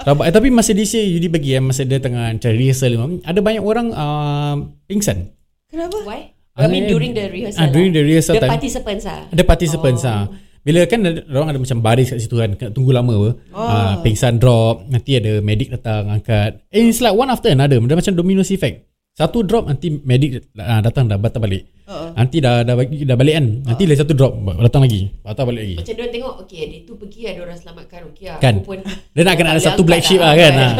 Rabak. 0.04 0.24
Eh, 0.28 0.32
Tapi 0.34 0.48
masa 0.50 0.74
say 0.84 1.06
Yudi 1.06 1.30
bagi 1.30 1.54
eh, 1.54 1.62
Masa 1.62 1.86
dia 1.86 2.02
tengah 2.02 2.28
Cari 2.42 2.68
rehearsal 2.68 2.92
Ada 3.22 3.38
banyak 3.38 3.62
orang 3.62 3.94
uh, 3.94 4.54
Pingsan. 4.90 5.30
Kenapa? 5.70 5.96
Why? 6.02 6.33
Ah, 6.54 6.64
I 6.64 6.70
mean 6.70 6.86
during 6.86 7.10
the 7.10 7.26
rehearsal 7.26 7.58
ah, 7.58 7.66
during 7.66 7.90
the 7.90 8.02
rehearsal 8.02 8.34
The 8.38 8.46
time. 8.46 8.52
participants 8.54 9.04
lah 9.04 9.20
Ada 9.26 9.42
participants 9.42 10.02
oh. 10.06 10.30
Bila 10.62 10.86
kan 10.86 11.02
orang 11.28 11.48
ada 11.50 11.58
macam 11.58 11.78
baris 11.82 12.14
kat 12.14 12.22
situ 12.22 12.38
kan 12.38 12.54
Kena 12.54 12.70
tunggu 12.70 12.94
lama 12.94 13.10
apa 13.10 13.30
Oh. 13.50 13.58
ah, 13.58 13.94
Pingsan 14.00 14.38
drop 14.38 14.86
Nanti 14.86 15.18
ada 15.18 15.42
medic 15.42 15.74
datang 15.74 16.06
Angkat 16.08 16.62
Eh 16.70 16.86
it's 16.86 17.02
like 17.02 17.10
one 17.10 17.26
after 17.26 17.50
another 17.50 17.82
Dia 17.82 17.98
macam 17.98 18.14
dominoes 18.14 18.54
effect 18.54 18.86
Satu 19.14 19.42
drop 19.42 19.66
nanti 19.66 19.94
medik 19.94 20.42
uh, 20.54 20.82
datang 20.82 21.06
dah 21.06 21.14
batal 21.14 21.38
balik. 21.38 21.70
Uh-uh. 21.86 22.18
Nanti 22.18 22.42
dah 22.42 22.66
dah 22.66 22.74
bagi 22.74 23.06
dah 23.06 23.14
balik 23.14 23.34
kan. 23.38 23.46
Nanti 23.62 23.86
lagi 23.86 24.02
satu 24.02 24.10
drop 24.10 24.34
datang 24.58 24.82
lagi. 24.82 25.06
Batal 25.22 25.46
balik 25.46 25.60
lagi. 25.62 25.76
Macam 25.78 25.94
dia 25.94 26.08
tengok 26.10 26.34
Okay 26.42 26.62
dia 26.66 26.78
tu 26.82 26.98
pergi 26.98 27.20
Ada 27.30 27.40
orang 27.46 27.54
selamatkan 27.54 28.00
Okay 28.10 28.26
lah 28.26 28.38
Kan? 28.42 28.54
Aku 28.58 28.74
pun 28.74 28.78
Dia 29.14 29.22
nak 29.22 29.34
kena 29.38 29.50
ada 29.54 29.62
satu 29.62 29.86
black 29.86 30.02
sheep 30.02 30.18
lah 30.18 30.34
kan. 30.34 30.52
kan? 30.52 30.74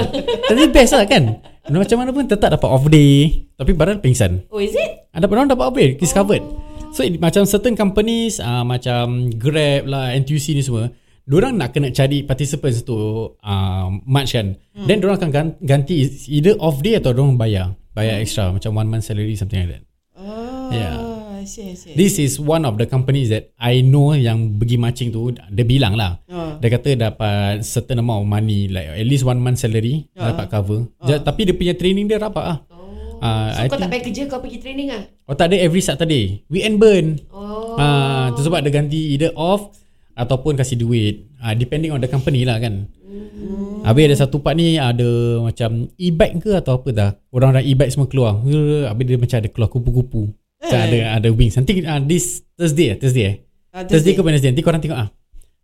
Tapi 0.51 0.63
best 0.67 0.93
lah 0.95 1.07
kan. 1.07 1.23
Dan 1.65 1.81
macam 1.81 1.97
mana 1.97 2.11
pun 2.13 2.29
tetap 2.29 2.53
dapat 2.53 2.69
off 2.69 2.85
day. 2.93 3.49
Tapi 3.57 3.73
badan 3.73 4.05
pingsan. 4.05 4.45
Oh 4.53 4.61
is 4.61 4.77
it? 4.77 5.09
Ada 5.17 5.25
orang 5.25 5.49
dapat 5.49 5.65
off 5.65 5.77
day. 5.77 5.97
Is 5.97 6.13
covered. 6.13 6.45
So 6.95 7.03
it, 7.03 7.19
macam 7.19 7.43
certain 7.49 7.75
companies 7.75 8.39
uh, 8.39 8.63
macam 8.63 9.33
Grab 9.35 9.91
lah, 9.91 10.15
NTUC 10.15 10.55
ni 10.55 10.63
semua, 10.63 10.95
Diorang 11.25 11.57
nak 11.57 11.73
kena 11.73 11.89
cari 11.89 12.21
participants 12.21 12.85
tu 12.85 12.95
uh, 13.35 13.89
March 14.05 14.37
kan 14.37 14.55
hmm. 14.55 14.85
Then 14.85 15.01
diorang 15.01 15.19
akan 15.19 15.31
gan- 15.33 15.57
ganti 15.59 16.05
Either 16.31 16.55
off 16.61 16.85
day 16.85 17.01
atau 17.01 17.17
diorang 17.17 17.41
bayar 17.41 17.73
Bayar 17.97 18.21
extra 18.21 18.53
Macam 18.53 18.77
one 18.77 18.93
month 18.93 19.09
salary 19.09 19.33
Something 19.35 19.65
like 19.65 19.81
that 19.81 19.83
Oh, 20.15 20.71
Yeah. 20.71 21.14
I 21.45 21.47
see, 21.47 21.65
I 21.67 21.77
see. 21.77 21.93
This 21.93 22.17
is 22.17 22.37
one 22.37 22.65
of 22.65 22.75
the 22.75 22.85
companies 22.85 23.29
that 23.29 23.53
I 23.55 23.81
know 23.81 24.17
yang 24.17 24.57
pergi 24.57 24.77
matching 24.77 25.09
tu 25.11 25.29
Dia 25.31 25.63
bilang 25.63 25.93
lah 25.93 26.17
Oh. 26.27 26.57
Dia 26.57 26.73
kata 26.73 26.97
dapat 26.97 27.61
certain 27.61 28.01
amount 28.01 28.25
of 28.25 28.29
money 28.31 28.67
Like 28.67 28.89
at 28.91 29.05
least 29.05 29.23
one 29.23 29.37
month 29.37 29.59
salary 29.59 30.09
Ah. 30.13 30.33
Dapat 30.33 30.47
cover 30.49 30.89
Ja- 31.03 31.21
Tapi 31.21 31.45
dia 31.45 31.55
punya 31.55 31.75
training 31.75 32.07
dia 32.07 32.17
rapat 32.17 32.45
lah 32.47 32.59
Oh 32.67 33.21
Ah, 33.21 33.53
So 33.53 33.61
I 33.61 33.67
kau 33.67 33.77
tak 33.77 33.79
think- 33.79 33.93
payah 33.93 34.05
kerja 34.05 34.23
Kau 34.27 34.41
pergi 34.41 34.59
training 34.59 34.89
lah 34.89 35.03
Oh 35.25 35.35
tak 35.35 35.53
ada 35.53 35.57
every 35.59 35.81
Saturday 35.81 36.41
Weekend 36.47 36.77
burn 36.77 37.07
Oh 37.29 37.77
Ah, 37.77 38.33
tu 38.33 38.41
sebab 38.41 38.59
dia 38.59 38.73
ganti 38.73 39.13
either 39.13 39.35
off 39.35 39.69
ataupun 40.15 40.55
kasih 40.55 40.79
duit. 40.79 41.27
Ah, 41.37 41.53
depending 41.53 41.91
on 41.91 41.99
the 41.99 42.07
company 42.07 42.47
lah 42.47 42.63
kan. 42.63 42.87
Hmm. 42.87 43.83
Habis 43.83 44.07
ada 44.07 44.17
satu 44.23 44.39
part 44.39 44.55
ni 44.55 44.79
ada 44.79 45.03
macam 45.43 45.91
e-bike 45.93 46.39
ke 46.39 46.51
atau 46.55 46.79
apa 46.79 46.89
dah. 46.89 47.11
Orang-orang 47.29 47.67
e-bike 47.67 47.91
semua 47.91 48.07
keluar. 48.07 48.39
Habis 48.39 49.05
dia 49.05 49.19
macam 49.19 49.37
ada 49.37 49.51
keluar 49.51 49.67
kupu-kupu. 49.69 50.31
Macam 50.65 50.79
Eh. 50.81 50.85
ada 50.89 50.99
ada 51.21 51.29
wings. 51.29 51.55
Nanti 51.61 51.85
uh, 51.85 52.01
this 52.01 52.41
Thursday 52.57 52.87
eh? 52.93 52.97
Thursday 52.97 53.25
eh? 53.29 53.35
Ah, 53.69 53.85
Thursday 53.85 54.17
ke 54.17 54.25
Wednesday. 54.25 54.49
Nanti 54.49 54.65
korang 54.65 54.81
tengok 54.81 54.97
ah. 54.97 55.09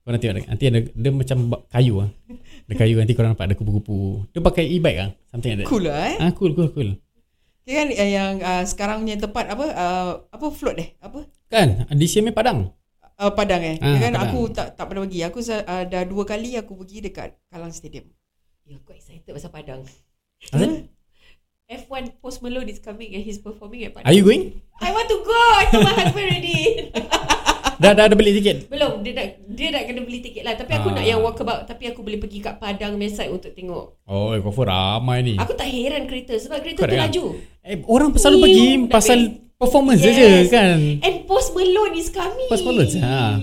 Korang 0.04 0.21
tengok 0.21 0.45
nanti 0.45 0.64
ada 0.69 0.78
dia 0.85 1.11
macam 1.11 1.37
kayu 1.73 1.95
ah. 2.04 2.09
Ada 2.69 2.75
kayu 2.76 2.95
nanti 3.00 3.14
korang 3.16 3.33
nampak 3.33 3.49
ada 3.49 3.54
kupu-kupu. 3.57 4.28
Dia 4.37 4.45
pakai 4.45 4.69
e-bike 4.69 4.99
ah. 5.00 5.11
Something 5.33 5.50
like 5.57 5.59
that. 5.64 5.66
Cool 5.73 5.88
lah 5.88 5.97
eh. 6.04 6.16
Ah 6.21 6.30
cool 6.37 6.52
cool 6.52 6.69
cool. 6.69 6.90
Kira 7.64 7.87
kan 7.87 7.88
eh, 7.92 8.11
yang 8.12 8.33
uh, 8.40 8.64
sekarang 8.64 9.04
punya 9.04 9.16
tempat 9.16 9.45
apa 9.49 9.64
uh, 9.73 10.11
apa 10.28 10.47
float 10.52 10.76
eh? 10.80 10.88
Apa? 11.00 11.25
Kan? 11.49 11.88
Di 11.97 12.07
sini 12.09 12.28
Padang. 12.35 12.69
Uh, 13.21 13.33
Padang 13.33 13.61
eh. 13.64 13.76
Ah, 13.80 13.97
kan 14.00 14.12
Padang. 14.16 14.28
aku 14.28 14.38
tak 14.52 14.69
tak 14.76 14.85
pernah 14.85 15.04
pergi. 15.09 15.21
Aku 15.25 15.38
uh, 15.40 15.85
dah 15.88 16.02
dua 16.04 16.23
kali 16.28 16.57
aku 16.61 16.73
pergi 16.76 17.04
dekat 17.09 17.37
Kallang 17.49 17.73
Stadium. 17.73 18.04
Ya 18.69 18.76
aku 18.76 18.92
excited 18.95 19.33
pasal 19.33 19.50
Padang 19.50 19.83
Apa? 20.52 20.66
F1 21.71 22.19
Post 22.19 22.43
Malone 22.43 22.67
is 22.67 22.83
coming 22.83 23.15
And 23.15 23.23
he's 23.23 23.39
performing 23.39 23.87
at 23.87 23.95
Padang 23.95 24.11
Are 24.11 24.12
you 24.12 24.27
going? 24.27 24.59
I 24.83 24.91
want 24.91 25.07
to 25.07 25.19
go 25.23 25.39
I 25.55 25.65
told 25.71 25.87
my 25.87 25.95
husband 25.95 26.27
already 26.27 26.91
Dah 27.81 27.97
dah 27.97 28.05
ada 28.05 28.12
beli 28.12 28.37
tiket. 28.37 28.67
Belum 28.67 29.00
Dia 29.00 29.15
nak 29.15 29.27
Dia 29.49 29.71
nak 29.71 29.83
kena 29.87 30.00
beli 30.03 30.19
tiket 30.21 30.43
lah 30.43 30.53
Tapi 30.53 30.69
aku 30.75 30.91
Ah. 30.91 30.95
nak 30.99 31.05
yang 31.07 31.23
walkabout 31.23 31.65
Tapi 31.65 31.89
aku 31.89 32.03
boleh 32.03 32.19
pergi 32.19 32.43
kat 32.43 32.59
Padang 32.59 32.99
side 33.07 33.31
Untuk 33.31 33.55
tengok 33.55 34.03
Oh, 34.05 34.35
kau 34.35 34.67
ramai 34.67 35.23
ni. 35.23 35.35
Aku 35.39 35.55
tak 35.55 35.71
heran 35.71 36.05
kereta 36.05 36.35
Sebab 36.37 36.59
kereta 36.59 36.83
Correct 36.83 36.91
tu 36.91 36.99
lah. 36.99 37.07
laju 37.07 37.25
Eh, 37.62 37.77
orang 37.87 38.11
selalu 38.19 38.37
pergi 38.41 38.67
dah 38.67 38.89
pasal 38.91 39.19
performance 39.55 40.00
Yes. 40.00 40.17
yes. 40.17 40.25
je 40.41 40.50
kan. 40.50 40.79
And 41.00 41.17
Post 41.25 41.53
Malone 41.53 41.95
is 41.95 42.09
coming 42.09 42.49
Post 42.49 42.65
Malone, 42.65 42.91
ha. 42.99 43.37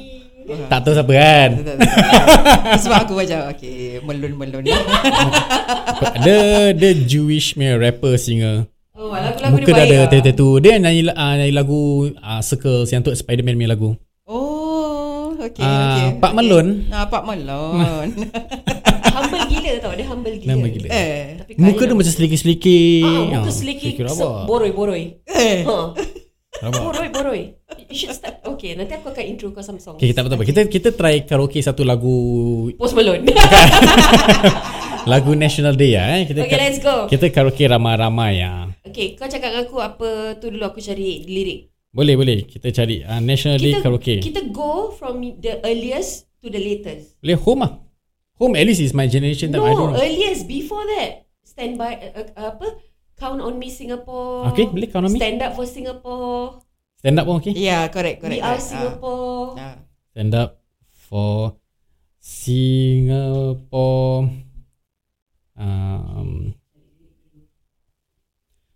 Tak 0.47 0.79
tahu 0.81 0.93
siapa 0.93 1.13
kan. 1.13 1.49
Tak, 1.53 1.63
tak, 1.63 1.75
tak. 1.77 2.79
Sebab 2.79 2.97
aku 3.03 3.13
macam 3.15 3.39
okay, 3.47 3.75
melon-melon 3.99 4.61
ni. 4.65 4.71
dia 6.21 6.39
dia 6.71 6.91
Jewish 6.97 7.51
punya 7.51 7.75
rapper 7.75 8.15
singer. 8.15 8.63
Oh 8.93 9.11
lagu-lagu 9.11 9.53
Muka 9.53 9.67
dia 9.67 9.73
dah 9.73 9.85
baik 9.85 10.01
ada 10.03 10.17
lah. 10.17 10.23
tattoo. 10.23 10.57
Dia 10.57 10.73
nyanyi 10.77 11.01
uh, 11.05 11.33
nyanyi 11.35 11.53
lagu 11.53 11.81
uh, 12.13 12.41
Circles 12.41 12.89
yang 12.89 13.01
untuk 13.01 13.13
Spider-Man 13.13 13.55
punya 13.55 13.69
lagu. 13.69 13.89
Oh, 14.25 15.37
okay, 15.37 15.61
Ah, 15.61 15.77
okay. 15.93 16.07
Pak 16.17 16.31
okay. 16.31 16.37
Melon. 16.37 16.67
Ah, 16.89 17.05
Pak 17.05 17.23
Melon. 17.23 18.07
Humble 19.17 19.49
gila 19.49 19.71
tau 19.81 19.91
Dia 19.91 20.05
humble 20.05 20.35
gila 20.37 20.49
Nama 20.53 20.65
gila. 20.69 20.87
eh. 20.87 21.21
Tapi 21.41 21.51
Muka 21.57 21.83
dia 21.83 21.95
macam 21.95 22.13
selikit-selikit. 22.13 23.01
Ah, 23.01 23.21
muka 23.41 23.49
Ah, 23.49 23.53
seliki 23.53 23.87
rabak. 23.97 24.45
Boroi-boroi 24.45 25.03
Eh. 25.25 25.65
Rabak. 26.57 26.81
Boroi-boroi 26.81 27.43
You 27.87 27.95
should 27.95 28.13
start 28.13 28.41
Okay 28.43 28.73
nanti 28.73 28.93
aku 28.93 29.09
akan 29.09 29.23
intro 29.23 29.53
kau 29.53 29.61
some 29.61 29.77
songs 29.77 30.01
Okay, 30.01 30.11
tak 30.11 30.25
apa-apa. 30.25 30.43
Kita 30.43 30.65
kita 30.65 30.89
try 30.91 31.21
karaoke 31.21 31.61
satu 31.61 31.81
lagu 31.81 32.09
Post 32.75 32.93
Malone 32.93 33.23
lagu 35.07 35.31
National 35.33 35.73
Day 35.73 35.95
ya. 35.95 36.03
Eh. 36.17 36.21
Kita 36.27 36.39
Okay 36.43 36.57
let's 36.57 36.79
go 36.79 37.07
Kita 37.07 37.29
karaoke 37.29 37.63
ramai-ramai 37.63 38.31
ya. 38.37 38.67
Okay 38.83 39.13
kau 39.13 39.25
cakap 39.25 39.53
dengan 39.53 39.63
aku 39.63 39.77
Apa 39.79 40.07
tu 40.35 40.49
dulu 40.49 40.65
aku 40.65 40.79
cari 40.79 41.23
lirik 41.23 41.71
Boleh 41.89 42.13
boleh. 42.13 42.43
Kita 42.43 42.67
cari 42.71 43.01
uh, 43.01 43.21
National 43.21 43.57
Day 43.57 43.73
kita, 43.73 43.81
karaoke. 43.81 44.15
kita 44.19 44.41
go 44.49 44.91
from 44.91 45.21
the 45.37 45.61
earliest 45.61 46.25
to 46.41 46.49
the 46.49 46.59
latest 46.59 47.15
Boleh 47.19 47.37
home 47.37 47.61
ah. 47.63 47.73
Home 48.37 48.53
at 48.53 48.65
least 48.65 48.81
is 48.81 48.93
my 48.93 49.05
generation 49.05 49.49
time. 49.49 49.61
I 49.61 49.71
don't 49.71 49.89
No 49.89 49.97
know. 49.97 50.01
earliest 50.01 50.45
Before 50.45 50.85
that 50.87 51.25
Stand 51.41 51.73
by 51.75 51.95
uh, 51.97 52.27
uh, 52.33 52.51
Apa 52.51 52.67
Count 53.17 53.41
on 53.41 53.57
me 53.57 53.73
Singapore 53.73 54.53
Okay, 54.53 54.69
boleh 54.69 54.93
count 54.93 55.09
on 55.09 55.11
me. 55.11 55.17
Stand 55.17 55.41
up 55.41 55.57
for 55.57 55.65
Singapore 55.65 56.61
Stand 56.97 57.21
up 57.21 57.29
pun 57.29 57.37
okay. 57.37 57.53
Yeah, 57.53 57.85
correct, 57.93 58.25
correct. 58.25 58.37
We 58.37 58.41
are 58.41 58.57
correct. 58.57 58.69
Singapore. 58.73 59.53
Ah. 59.61 59.77
Stand 60.13 60.33
up 60.33 60.49
for 60.89 61.53
Singapore. 62.17 64.33
Um, 65.57 66.53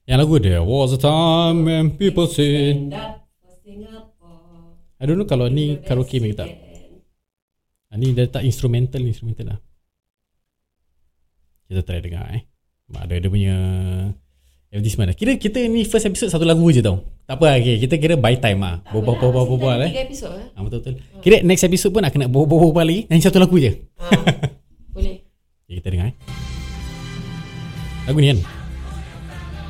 yang 0.10 0.18
lagu 0.22 0.38
dia 0.42 0.62
was 0.62 0.94
a 0.94 1.02
time 1.02 1.66
when 1.66 1.98
people 1.98 2.30
say 2.30 2.78
Stand 2.78 2.94
up 2.94 3.26
for 3.42 3.54
Singapore 3.62 4.78
I 5.02 5.06
don't 5.10 5.18
know 5.18 5.26
kalau 5.30 5.50
ni 5.50 5.82
karaoke 5.82 6.22
ke 6.22 6.38
tak. 6.38 6.50
Ah, 7.90 7.98
Ni 7.98 8.14
dia 8.14 8.30
tak 8.30 8.46
instrumental 8.46 9.02
instrumental 9.02 9.58
lah. 9.58 9.60
Kita 11.66 11.82
try 11.82 12.06
dengar 12.06 12.30
eh. 12.38 12.46
Ada 12.92 13.18
dia 13.18 13.32
punya 13.34 13.58
advertisement 14.72 15.08
lah. 15.08 15.16
Kira 15.16 15.36
kita 15.36 15.60
ni 15.62 15.84
first 15.84 16.06
episode 16.06 16.30
satu 16.30 16.44
lagu 16.44 16.64
je 16.68 16.80
tau. 16.80 17.04
Tak 17.22 17.36
apa 17.38 17.60
okay. 17.60 17.76
Kita 17.78 17.96
kira 17.98 18.16
by 18.16 18.36
time 18.36 18.60
lah. 18.60 18.80
Bobal 18.88 19.16
bobal 19.16 19.44
bobal 19.46 19.78
eh. 19.82 19.92
Tiga 19.92 20.04
episod 20.04 20.32
eh 20.32 20.48
Ah, 20.54 20.62
betul 20.62 20.80
betul. 20.82 20.94
Kira 21.20 21.40
next 21.42 21.62
episode 21.62 21.92
pun 21.92 22.02
nak 22.02 22.10
kena 22.10 22.26
bobal 22.26 22.58
bobal 22.62 22.82
lagi. 22.82 23.04
Nyanyi 23.06 23.22
satu 23.22 23.38
lagu 23.38 23.56
je. 23.56 23.72
Ah, 23.98 24.12
Boleh 24.90 25.16
Okay, 25.68 25.76
kita 25.78 25.88
dengar 25.90 26.08
eh. 26.08 26.16
Lagu 28.04 28.18
ni 28.18 28.28
kan. 28.28 28.40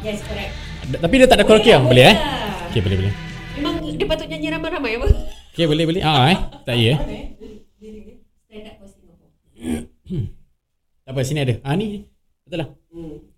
Yes 0.02 0.22
correct 0.24 0.50
D- 0.84 0.98
Tapi 0.98 1.14
dia 1.16 1.28
tak 1.28 1.38
ada 1.38 1.46
karaoke 1.46 1.70
lah. 1.70 1.82
Boleh 1.84 2.04
eh? 2.04 2.16
lah. 2.16 2.70
Okay 2.70 2.82
boleh 2.82 2.98
boleh. 2.98 3.14
Memang 3.52 3.74
dia 3.92 4.06
patut 4.08 4.26
nyanyi 4.26 4.48
ramai-ramai 4.50 4.92
apa 4.98 5.08
Okay 5.52 5.66
boleh 5.66 5.84
boleh. 5.84 6.02
Ah 6.02 6.30
eh. 6.30 6.38
Tak 6.64 6.76
ya 6.76 6.94
eh. 6.94 6.98
Stand 8.42 8.66
up 8.66 8.76
for 8.78 8.88
Singapore 8.88 9.30
Tak 11.06 11.12
apa 11.12 11.20
sini 11.22 11.40
ada. 11.40 11.54
Ah 11.62 11.74
ni. 11.74 12.06
Betul 12.44 12.58
lah. 12.60 12.70
hmm. 12.90 13.31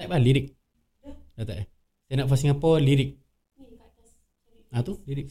Tak 0.00 0.08
apa 0.08 0.16
lirik. 0.16 0.56
Dah 1.36 1.44
tak 1.44 1.56
eh. 1.60 1.66
Stand 2.08 2.24
up 2.24 2.32
for 2.32 2.40
Singapore 2.40 2.80
lirik. 2.80 3.20
Ah 4.72 4.80
tu 4.80 4.96
lirik. 5.04 5.28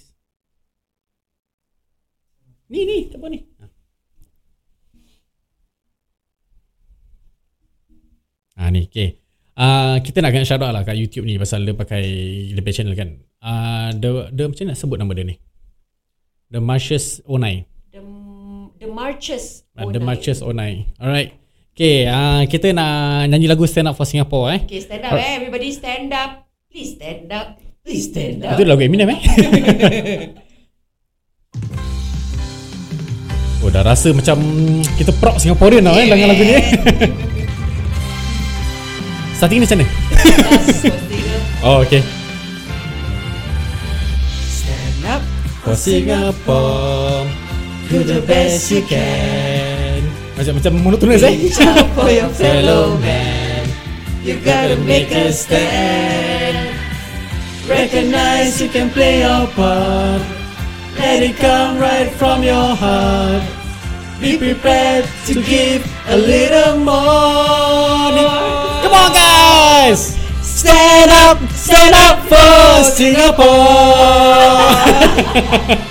Ni 2.69 2.85
ni 2.85 3.09
tak 3.09 3.17
apa 3.17 3.27
ni. 3.33 3.39
Ah. 3.57 3.69
Ah 8.61 8.69
ni 8.69 8.85
okay. 8.85 9.17
Ah 9.57 9.97
kita 10.05 10.21
nak 10.21 10.37
kena 10.37 10.45
shout 10.45 10.61
out 10.61 10.69
lah 10.69 10.85
kat 10.85 10.93
YouTube 11.01 11.25
ni 11.25 11.41
pasal 11.41 11.65
dia 11.65 11.73
pakai 11.73 12.05
dia 12.53 12.61
punya 12.61 12.75
channel 12.77 12.93
kan. 12.93 13.09
Ah 13.41 13.89
the 13.89 14.29
the 14.29 14.53
macam 14.53 14.69
nak 14.69 14.77
sebut 14.77 15.01
nama 15.01 15.17
dia 15.17 15.25
ni? 15.33 15.35
The 16.53 16.61
Marches 16.61 17.25
Onai. 17.25 17.65
The 17.89 18.05
The 18.77 18.85
Marches 18.85 19.65
Uh, 19.73 19.89
the. 19.89 19.97
Marches 19.97 20.45
Onai. 20.45 20.85
Alright. 21.01 21.38
Okay, 21.79 22.03
uh, 22.11 22.43
kita 22.43 22.75
nak 22.75 23.31
nyanyi 23.31 23.47
lagu 23.47 23.63
Stand 23.63 23.87
Up 23.87 23.95
for 23.95 24.03
Singapore 24.03 24.51
eh. 24.51 24.59
Okay 24.67 24.83
stand 24.83 24.99
up 24.99 25.15
eh 25.15 25.39
Everybody 25.39 25.71
stand 25.71 26.11
up 26.11 26.43
Please 26.67 26.99
stand 26.99 27.31
up 27.31 27.55
Please 27.87 28.11
stand 28.11 28.43
up 28.43 28.59
Itu 28.59 28.67
lagu 28.67 28.83
Eminem 28.83 29.15
eh. 29.15 29.19
oh 33.63 33.71
dah 33.71 33.79
rasa 33.79 34.11
macam 34.11 34.43
kita 34.99 35.15
proud 35.23 35.39
Singaporean 35.39 35.87
tau 35.87 35.95
eh 35.95 36.11
dengan 36.11 36.35
lagu 36.35 36.43
ni. 36.43 36.59
Starting 39.39 39.63
ni 39.63 39.71
macam 39.71 39.79
mana? 39.79 39.87
Oh 41.63 41.87
okay. 41.87 42.03
Stand 44.51 45.07
up. 45.07 45.23
For 45.63 45.79
Singapore, 45.79 47.23
do 47.87 48.03
the 48.03 48.19
best 48.27 48.67
you 48.67 48.83
can. 48.83 49.48
Macam 50.39 50.55
macam 50.55 50.71
monotonous 50.79 51.19
eh. 51.27 51.35
For 51.91 52.07
your 52.07 52.31
fellow 52.31 52.95
man. 53.03 53.67
You 54.23 54.39
gotta 54.39 54.79
make 54.87 55.11
a 55.11 55.35
stand. 55.35 56.79
Recognize 57.67 58.55
you 58.63 58.71
can 58.71 58.87
play 58.87 59.19
your 59.19 59.51
part. 59.51 60.23
Let 60.95 61.19
it 61.27 61.35
come 61.35 61.75
right 61.75 62.07
from 62.15 62.39
your 62.47 62.71
heart. 62.71 63.43
Be 64.23 64.39
prepared 64.39 65.11
to 65.27 65.43
give 65.43 65.83
a 66.07 66.15
little 66.15 66.79
more. 66.87 68.15
Come 68.83 68.95
on, 68.95 69.11
guys! 69.11 70.15
Stand 70.39 71.11
up, 71.11 71.39
stand 71.51 71.95
up 71.95 72.23
for 72.31 72.83
Singapore. 72.95 73.47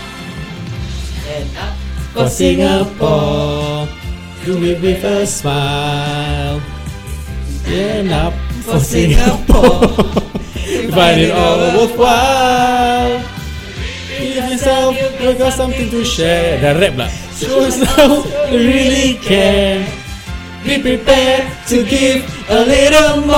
And 1.37 1.49
up 1.57 1.77
for 2.13 2.29
Singapore, 2.29 3.58
it 4.57 4.81
with 4.81 5.05
a 5.05 5.27
smile. 5.27 6.61
Stand 7.63 8.11
up 8.11 8.33
for 8.65 8.81
Singapore. 8.81 9.89
Find 10.95 11.21
it 11.21 11.33
all 11.33 11.59
worthwhile. 11.77 13.21
Give 14.09 14.37
yourself, 14.49 14.97
you 15.21 15.35
got 15.37 15.53
something 15.53 15.91
to 15.91 16.05
share. 16.05 16.61
Dah 16.65 16.81
rap 16.81 16.97
lah. 16.97 17.11
Show 17.37 17.61
yourself 17.61 18.25
you 18.51 18.59
really 18.59 19.21
care. 19.21 19.85
Be 20.65 20.81
prepared 20.81 21.47
to 21.69 21.85
give 21.85 22.25
a 22.49 22.65
little 22.65 23.23
more. 23.29 23.37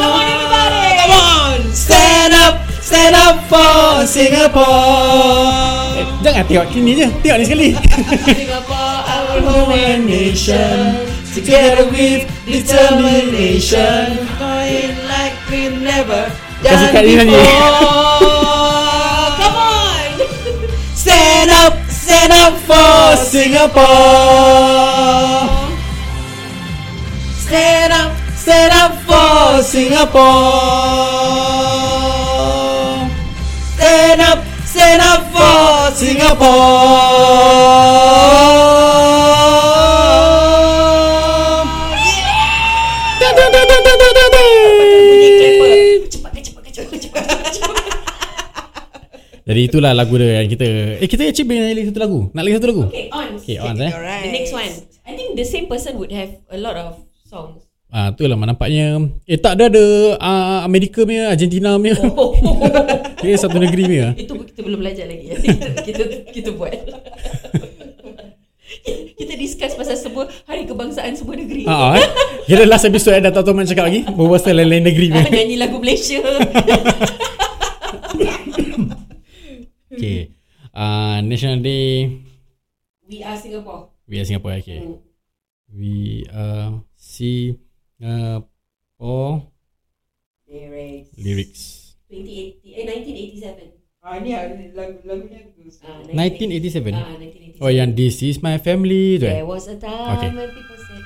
Come 0.00 0.14
on, 0.16 0.24
everybody! 0.24 0.86
Come 1.02 1.12
on! 1.12 1.58
Stand 1.74 2.32
up, 2.32 2.62
stand 2.80 3.14
up 3.14 3.36
for 3.50 4.06
Singapore. 4.06 5.66
Eh, 5.98 6.06
jangan 6.24 6.42
tengok 6.48 6.66
kini 6.72 6.92
je. 6.96 7.06
Tengok 7.20 7.36
ni 7.36 7.44
sekali. 7.44 7.68
Singapore, 8.38 8.85
home 9.40 9.72
and 9.72 10.06
nation, 10.06 11.06
together 11.34 11.90
with 11.90 12.24
determination. 12.46 14.26
Going 14.38 14.96
like 15.08 15.36
we 15.50 15.68
never 15.68 16.32
dia 16.62 16.74
nyanyi. 17.04 17.36
Come 19.38 19.56
on! 19.56 20.10
Stand 21.06 21.50
up, 21.52 21.74
stand 21.86 22.32
up 22.32 22.54
for 22.66 23.16
Singapore. 23.16 23.84
Stand 27.38 27.92
up, 27.92 28.16
stand 28.34 28.72
up 28.74 28.92
for 29.06 29.62
Singapore. 29.62 30.26
Stand 33.76 34.20
up, 34.20 34.42
stand 34.66 35.02
up 35.02 35.22
for 35.30 35.94
Singapore. 35.94 37.26
Jadi 49.56 49.72
itulah 49.72 49.96
lagu 49.96 50.20
dia 50.20 50.44
yang 50.44 50.52
kita 50.52 51.00
Eh 51.00 51.08
kita 51.08 51.32
actually 51.32 51.48
boleh 51.48 51.72
lagi 51.72 51.88
satu 51.88 52.00
lagu 52.04 52.28
Nak 52.28 52.42
lagi 52.44 52.54
satu 52.60 52.68
lagu 52.68 52.84
Okay, 52.92 53.08
on. 53.08 53.28
Okay 53.40 53.56
on 53.56 53.74
eh 53.80 53.88
Alright. 53.88 54.28
The 54.28 54.32
next 54.36 54.52
one. 54.52 54.72
I 55.08 55.16
think 55.16 55.32
the 55.32 55.48
same 55.48 55.64
person 55.64 55.96
would 55.96 56.12
have 56.12 56.28
a 56.52 56.60
lot 56.60 56.76
of 56.76 57.00
songs. 57.24 57.64
Ah 57.88 58.12
tu 58.12 58.28
lah 58.28 58.36
nampaknya 58.36 59.00
Eh 59.24 59.40
tak 59.40 59.56
ada 59.56 59.72
ada 59.72 59.84
uh, 60.20 60.60
Amerika 60.60 61.08
punya 61.08 61.32
Argentina 61.32 61.72
punya 61.80 61.96
Oh, 62.04 62.36
Dia 63.24 63.32
satu 63.40 63.56
negeri 63.56 63.88
punya 63.88 64.12
itu 64.12 64.36
kita 64.52 64.60
belum 64.60 64.84
belajar 64.84 65.08
lagi. 65.08 65.24
ya. 65.24 65.36
kita, 65.88 66.04
kita 66.04 66.16
kita 66.36 66.50
buat. 66.52 66.76
kita 69.16 69.40
discuss 69.40 69.72
pasal 69.72 69.96
semua 69.96 70.28
hari 70.44 70.68
kebangsaan 70.68 71.16
semua 71.16 71.32
negeri. 71.32 71.64
Ah, 71.64 71.96
ah, 71.96 71.96
eh. 71.96 72.04
Kira 72.44 72.68
last 72.68 72.84
episode 72.84 73.16
eh, 73.16 73.24
dah 73.24 73.32
tahu 73.32 73.56
Toman 73.56 73.64
cakap 73.64 73.88
lagi 73.88 74.04
Berbual 74.04 74.36
pasal 74.36 74.60
lain-lain 74.60 74.84
negeri 74.84 75.16
punya 75.16 75.32
Nyanyi 75.32 75.56
lagu 75.56 75.80
Malaysia. 75.80 76.20
Okay 79.96 80.36
uh, 80.76 81.24
National 81.24 81.58
Day 81.64 82.20
We 83.08 83.22
are 83.24 83.36
Singapore. 83.36 83.88
We 84.06 84.20
are 84.20 84.26
Singapore 84.28 84.52
okay 84.60 84.84
Hmm. 84.84 85.00
We 85.72 86.24
are 86.30 86.84
Singapore 86.94 88.44
Lyrics. 91.16 91.16
Lyrics 91.16 91.96
2080 92.12 92.76
eh 92.76 92.84
1987. 92.84 93.72
Ah 94.06 94.20
ni 94.22 94.30
ah, 94.36 94.46
lagu 94.76 95.00
lagunya 95.08 95.40
bagus. 95.48 95.80
Ah, 95.82 95.96
1987 96.12 97.02
Ah, 97.02 97.08
1987. 97.08 97.64
Oh 97.64 97.72
yang 97.72 97.90
This 97.96 98.20
is 98.20 98.44
my 98.44 98.60
family 98.60 99.16
tu 99.16 99.26
eh 99.26 99.40
There 99.40 99.48
was 99.48 99.64
a 99.66 99.76
time 99.80 100.12
Okay. 100.12 100.30
when 100.36 100.50
people 100.52 100.76
said 100.76 101.02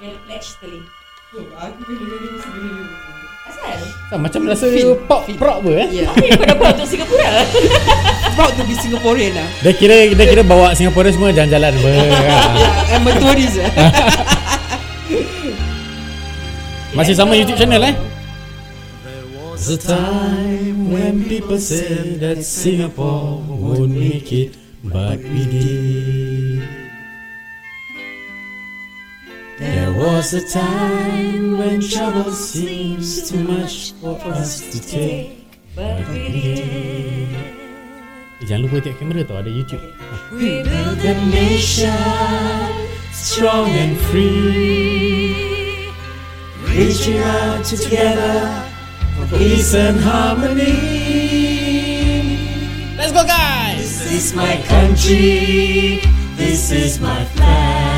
Yang 0.00 0.16
pledge 0.22 0.46
sekali 0.54 0.80
Tu, 1.34 1.40
Aku 1.50 1.80
bila 1.82 2.14
dia 2.22 2.32
sendiri. 2.38 3.25
Tak, 4.10 4.18
Macam 4.18 4.40
rasa 4.46 4.66
pop 5.06 5.22
rock 5.38 5.56
apa 5.62 5.70
eh 5.82 5.86
Ya. 5.90 6.06
Apa 6.10 6.24
yang 6.26 6.38
kau 6.38 6.46
dapat 6.46 6.68
untuk 6.78 6.88
Singapura? 6.88 7.30
Proud 8.36 8.52
to 8.52 8.62
be 8.68 8.74
Singaporean 8.76 9.32
lah. 9.32 9.48
Dia 9.64 9.72
kira 9.72 9.96
dia 10.12 10.26
kira 10.28 10.42
bawa 10.44 10.76
Singapura 10.76 11.08
semua 11.08 11.32
jalan-jalan 11.32 11.72
ber. 11.80 11.92
I'm 12.92 13.08
a 13.08 13.12
tourist 13.16 13.56
lah. 13.56 13.70
Masih 16.92 17.16
sama 17.16 17.32
YouTube 17.32 17.56
channel 17.56 17.80
eh 17.80 17.96
was 19.56 19.70
a 19.70 19.78
time 19.78 20.92
when 20.92 21.24
people 21.24 21.58
said 21.58 22.20
that 22.20 22.44
Singapore 22.44 23.40
won't 23.48 23.90
make 23.90 24.30
it, 24.30 24.54
but 24.84 25.18
we 25.18 25.46
did. 25.46 26.25
Was 29.96 30.34
a 30.34 30.44
time 30.48 31.56
when 31.56 31.80
trouble 31.80 32.30
seems 32.30 33.30
too 33.30 33.42
much 33.44 33.92
for 34.00 34.20
us 34.28 34.60
to 34.70 34.78
take, 34.80 35.48
But 35.74 36.08
we 36.12 36.28
did 36.28 37.56
jangan 38.46 38.70
lupa 38.70 38.78
tengok 38.78 38.98
kamera 39.02 39.26
tau 39.26 39.42
ada 39.42 39.50
YouTube. 39.50 39.82
We 40.30 40.62
built 40.62 41.02
a 41.02 41.14
nation 41.32 42.70
strong 43.10 43.72
and 43.74 43.98
free, 44.06 45.90
reaching 46.70 47.18
out 47.18 47.66
together 47.66 48.62
for 49.18 49.26
peace 49.34 49.74
and 49.74 49.98
harmony. 49.98 50.78
Let's 52.94 53.10
go, 53.10 53.26
guys! 53.26 53.82
This 53.82 54.12
is 54.12 54.26
my 54.38 54.62
country. 54.70 56.06
This 56.38 56.70
is 56.70 57.02
my 57.02 57.26
flag. 57.34 57.95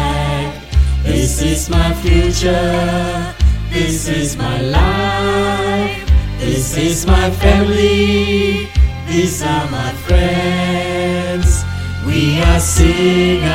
This 1.18 1.42
is 1.42 1.66
my 1.68 1.92
future. 1.94 3.34
This 3.72 4.06
is 4.06 4.36
my 4.36 4.62
life. 4.62 6.06
This 6.38 6.76
is 6.76 7.06
my 7.08 7.28
family. 7.42 8.68
These 9.08 9.42
are 9.42 9.68
my 9.68 9.92
friends. 10.06 11.64
We 12.06 12.40
are 12.40 12.60
Singapore, 12.60 13.48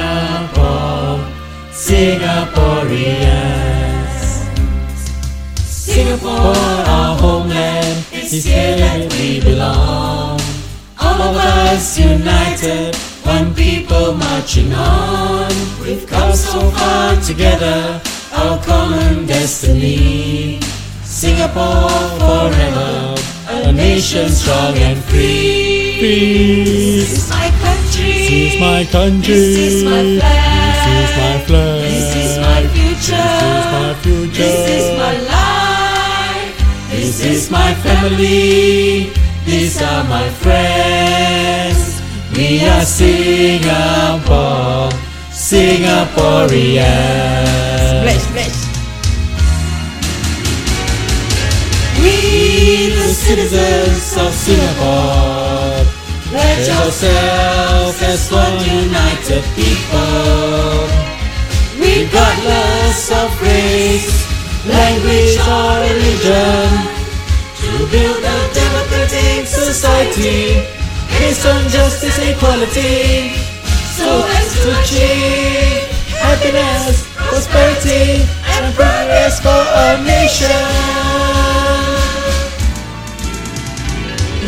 Singaporeans. 1.72 4.44
Singapore, 5.64 6.84
our 6.94 7.16
homeland, 7.18 8.06
is 8.12 8.44
here 8.44 8.76
that 8.76 9.10
we 9.14 9.40
belong. 9.40 10.38
All 11.00 11.22
of 11.30 11.38
us 11.38 11.98
united, 11.98 12.94
one 13.26 13.54
people 13.56 14.14
marching 14.14 14.74
on. 14.74 15.52
We've 15.82 16.06
come 16.08 16.34
so 16.34 16.70
far 16.72 17.16
together, 17.22 18.02
our 18.34 18.62
common 18.64 19.26
destiny. 19.26 20.60
Singapore 21.04 21.90
forever, 22.20 23.16
a 23.50 23.72
nation 23.72 24.30
strong 24.30 24.76
and 24.78 25.02
free. 25.06 26.00
This 26.02 27.14
is 27.14 27.30
my 27.30 27.50
country. 27.62 28.14
This 28.14 28.54
is 28.54 28.60
my 28.60 28.86
country. 28.86 29.34
This 29.34 29.58
is 29.58 29.84
my 29.84 30.20
flag. 30.20 30.64
This 30.84 31.00
is 31.00 31.18
my 31.18 31.40
flag. 31.48 31.82
This 31.82 32.16
is 32.16 32.38
my 32.40 32.62
future. 32.76 33.24
This 33.24 33.56
is 33.56 33.66
my 33.72 33.94
future. 34.04 34.44
This 34.44 34.70
is 34.78 34.86
my 34.98 35.16
life. 35.34 36.56
This 36.90 37.26
is 37.26 37.52
my 37.52 37.74
family. 37.76 39.12
These 39.46 39.82
are 39.82 40.04
my 40.06 40.30
friends. 40.30 41.93
We 42.36 42.66
are 42.66 42.82
Singapore, 42.82 43.70
Singaporeans. 45.30 46.82
Bless, 48.02 48.26
bless. 48.34 48.56
We, 52.02 52.90
the 52.90 53.14
citizens 53.14 54.18
of 54.18 54.34
Singapore, 54.34 55.86
pledge 56.34 56.70
ourselves 56.70 58.02
as 58.02 58.32
one 58.32 58.58
united 58.66 59.44
people, 59.54 60.90
regardless 61.78 63.12
of 63.12 63.30
race, 63.44 64.10
language, 64.66 65.38
or 65.38 65.86
religion, 65.86 66.66
to 67.62 67.86
build 67.92 68.24
a 68.26 68.54
democratic 68.56 69.46
society 69.46 70.73
based 71.24 71.46
on 71.46 71.62
justice 71.70 72.20
equality, 72.20 73.32
so 73.96 74.08
as 74.38 74.48
to 74.62 74.68
achieve 74.80 75.88
happiness, 76.20 77.08
prosperity, 77.32 78.28
and 78.54 78.66
progress 78.76 79.40
for 79.40 79.62
our 79.80 79.98
nation. 80.04 80.64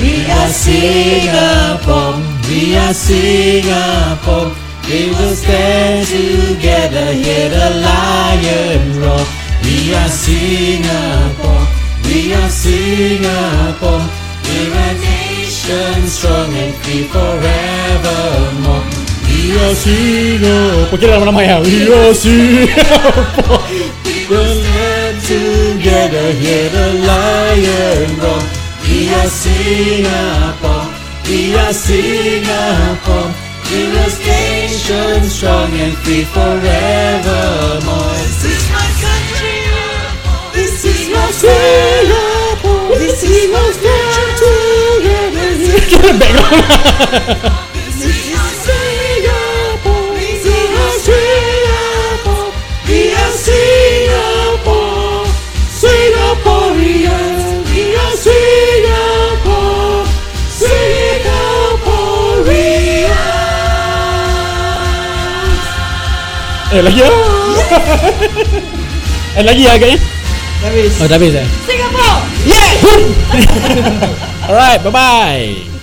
We 0.02 0.28
are 0.40 0.52
Singapore, 0.66 2.20
we 2.50 2.76
are 2.84 2.94
Singapore, 2.94 4.52
We 4.90 5.10
will 5.16 5.36
stand 5.44 6.06
together, 6.12 7.08
hear 7.24 7.48
the 7.58 7.70
lion 7.88 9.00
roar. 9.00 9.24
We 9.64 9.96
are 9.96 10.12
Singapore, 10.26 11.64
we 12.04 12.34
are 12.34 12.50
Singapore. 12.50 14.15
Nation 15.66 16.06
strong 16.08 16.54
and 16.54 16.76
free 16.86 17.10
forevermore. 17.10 18.86
We 19.26 19.58
are 19.58 19.74
Singapore. 19.74 20.94
Ramai-ramai 20.94 21.50
ya. 21.50 21.58
We 21.66 21.90
are 21.90 22.14
Singapore. 22.14 23.66
We'll 24.30 24.62
stand. 24.62 25.26
We 28.86 29.10
are 29.10 29.26
Singapore, 29.26 30.86
we 31.26 31.58
are 31.58 31.74
Singapore. 31.74 33.34
We're 33.66 33.90
a 33.90 34.08
nation 34.22 35.24
strong 35.26 35.74
and 35.74 35.98
free 36.06 36.26
forevermore. 36.26 38.14
Eh 66.76 66.84
lagi 66.84 67.00
ah. 67.08 67.14
eh 69.40 69.44
lagi 69.48 69.64
ah 69.64 69.74
agaknya. 69.80 70.00
Habis. 70.60 70.92
Oh 71.00 71.08
dah 71.08 71.16
habis 71.16 71.34
eh. 71.40 71.48
Singapore! 71.64 72.20
Yeah. 72.44 72.72
Alright, 74.52 74.84
bye 74.84 74.92
bye. 74.92 75.75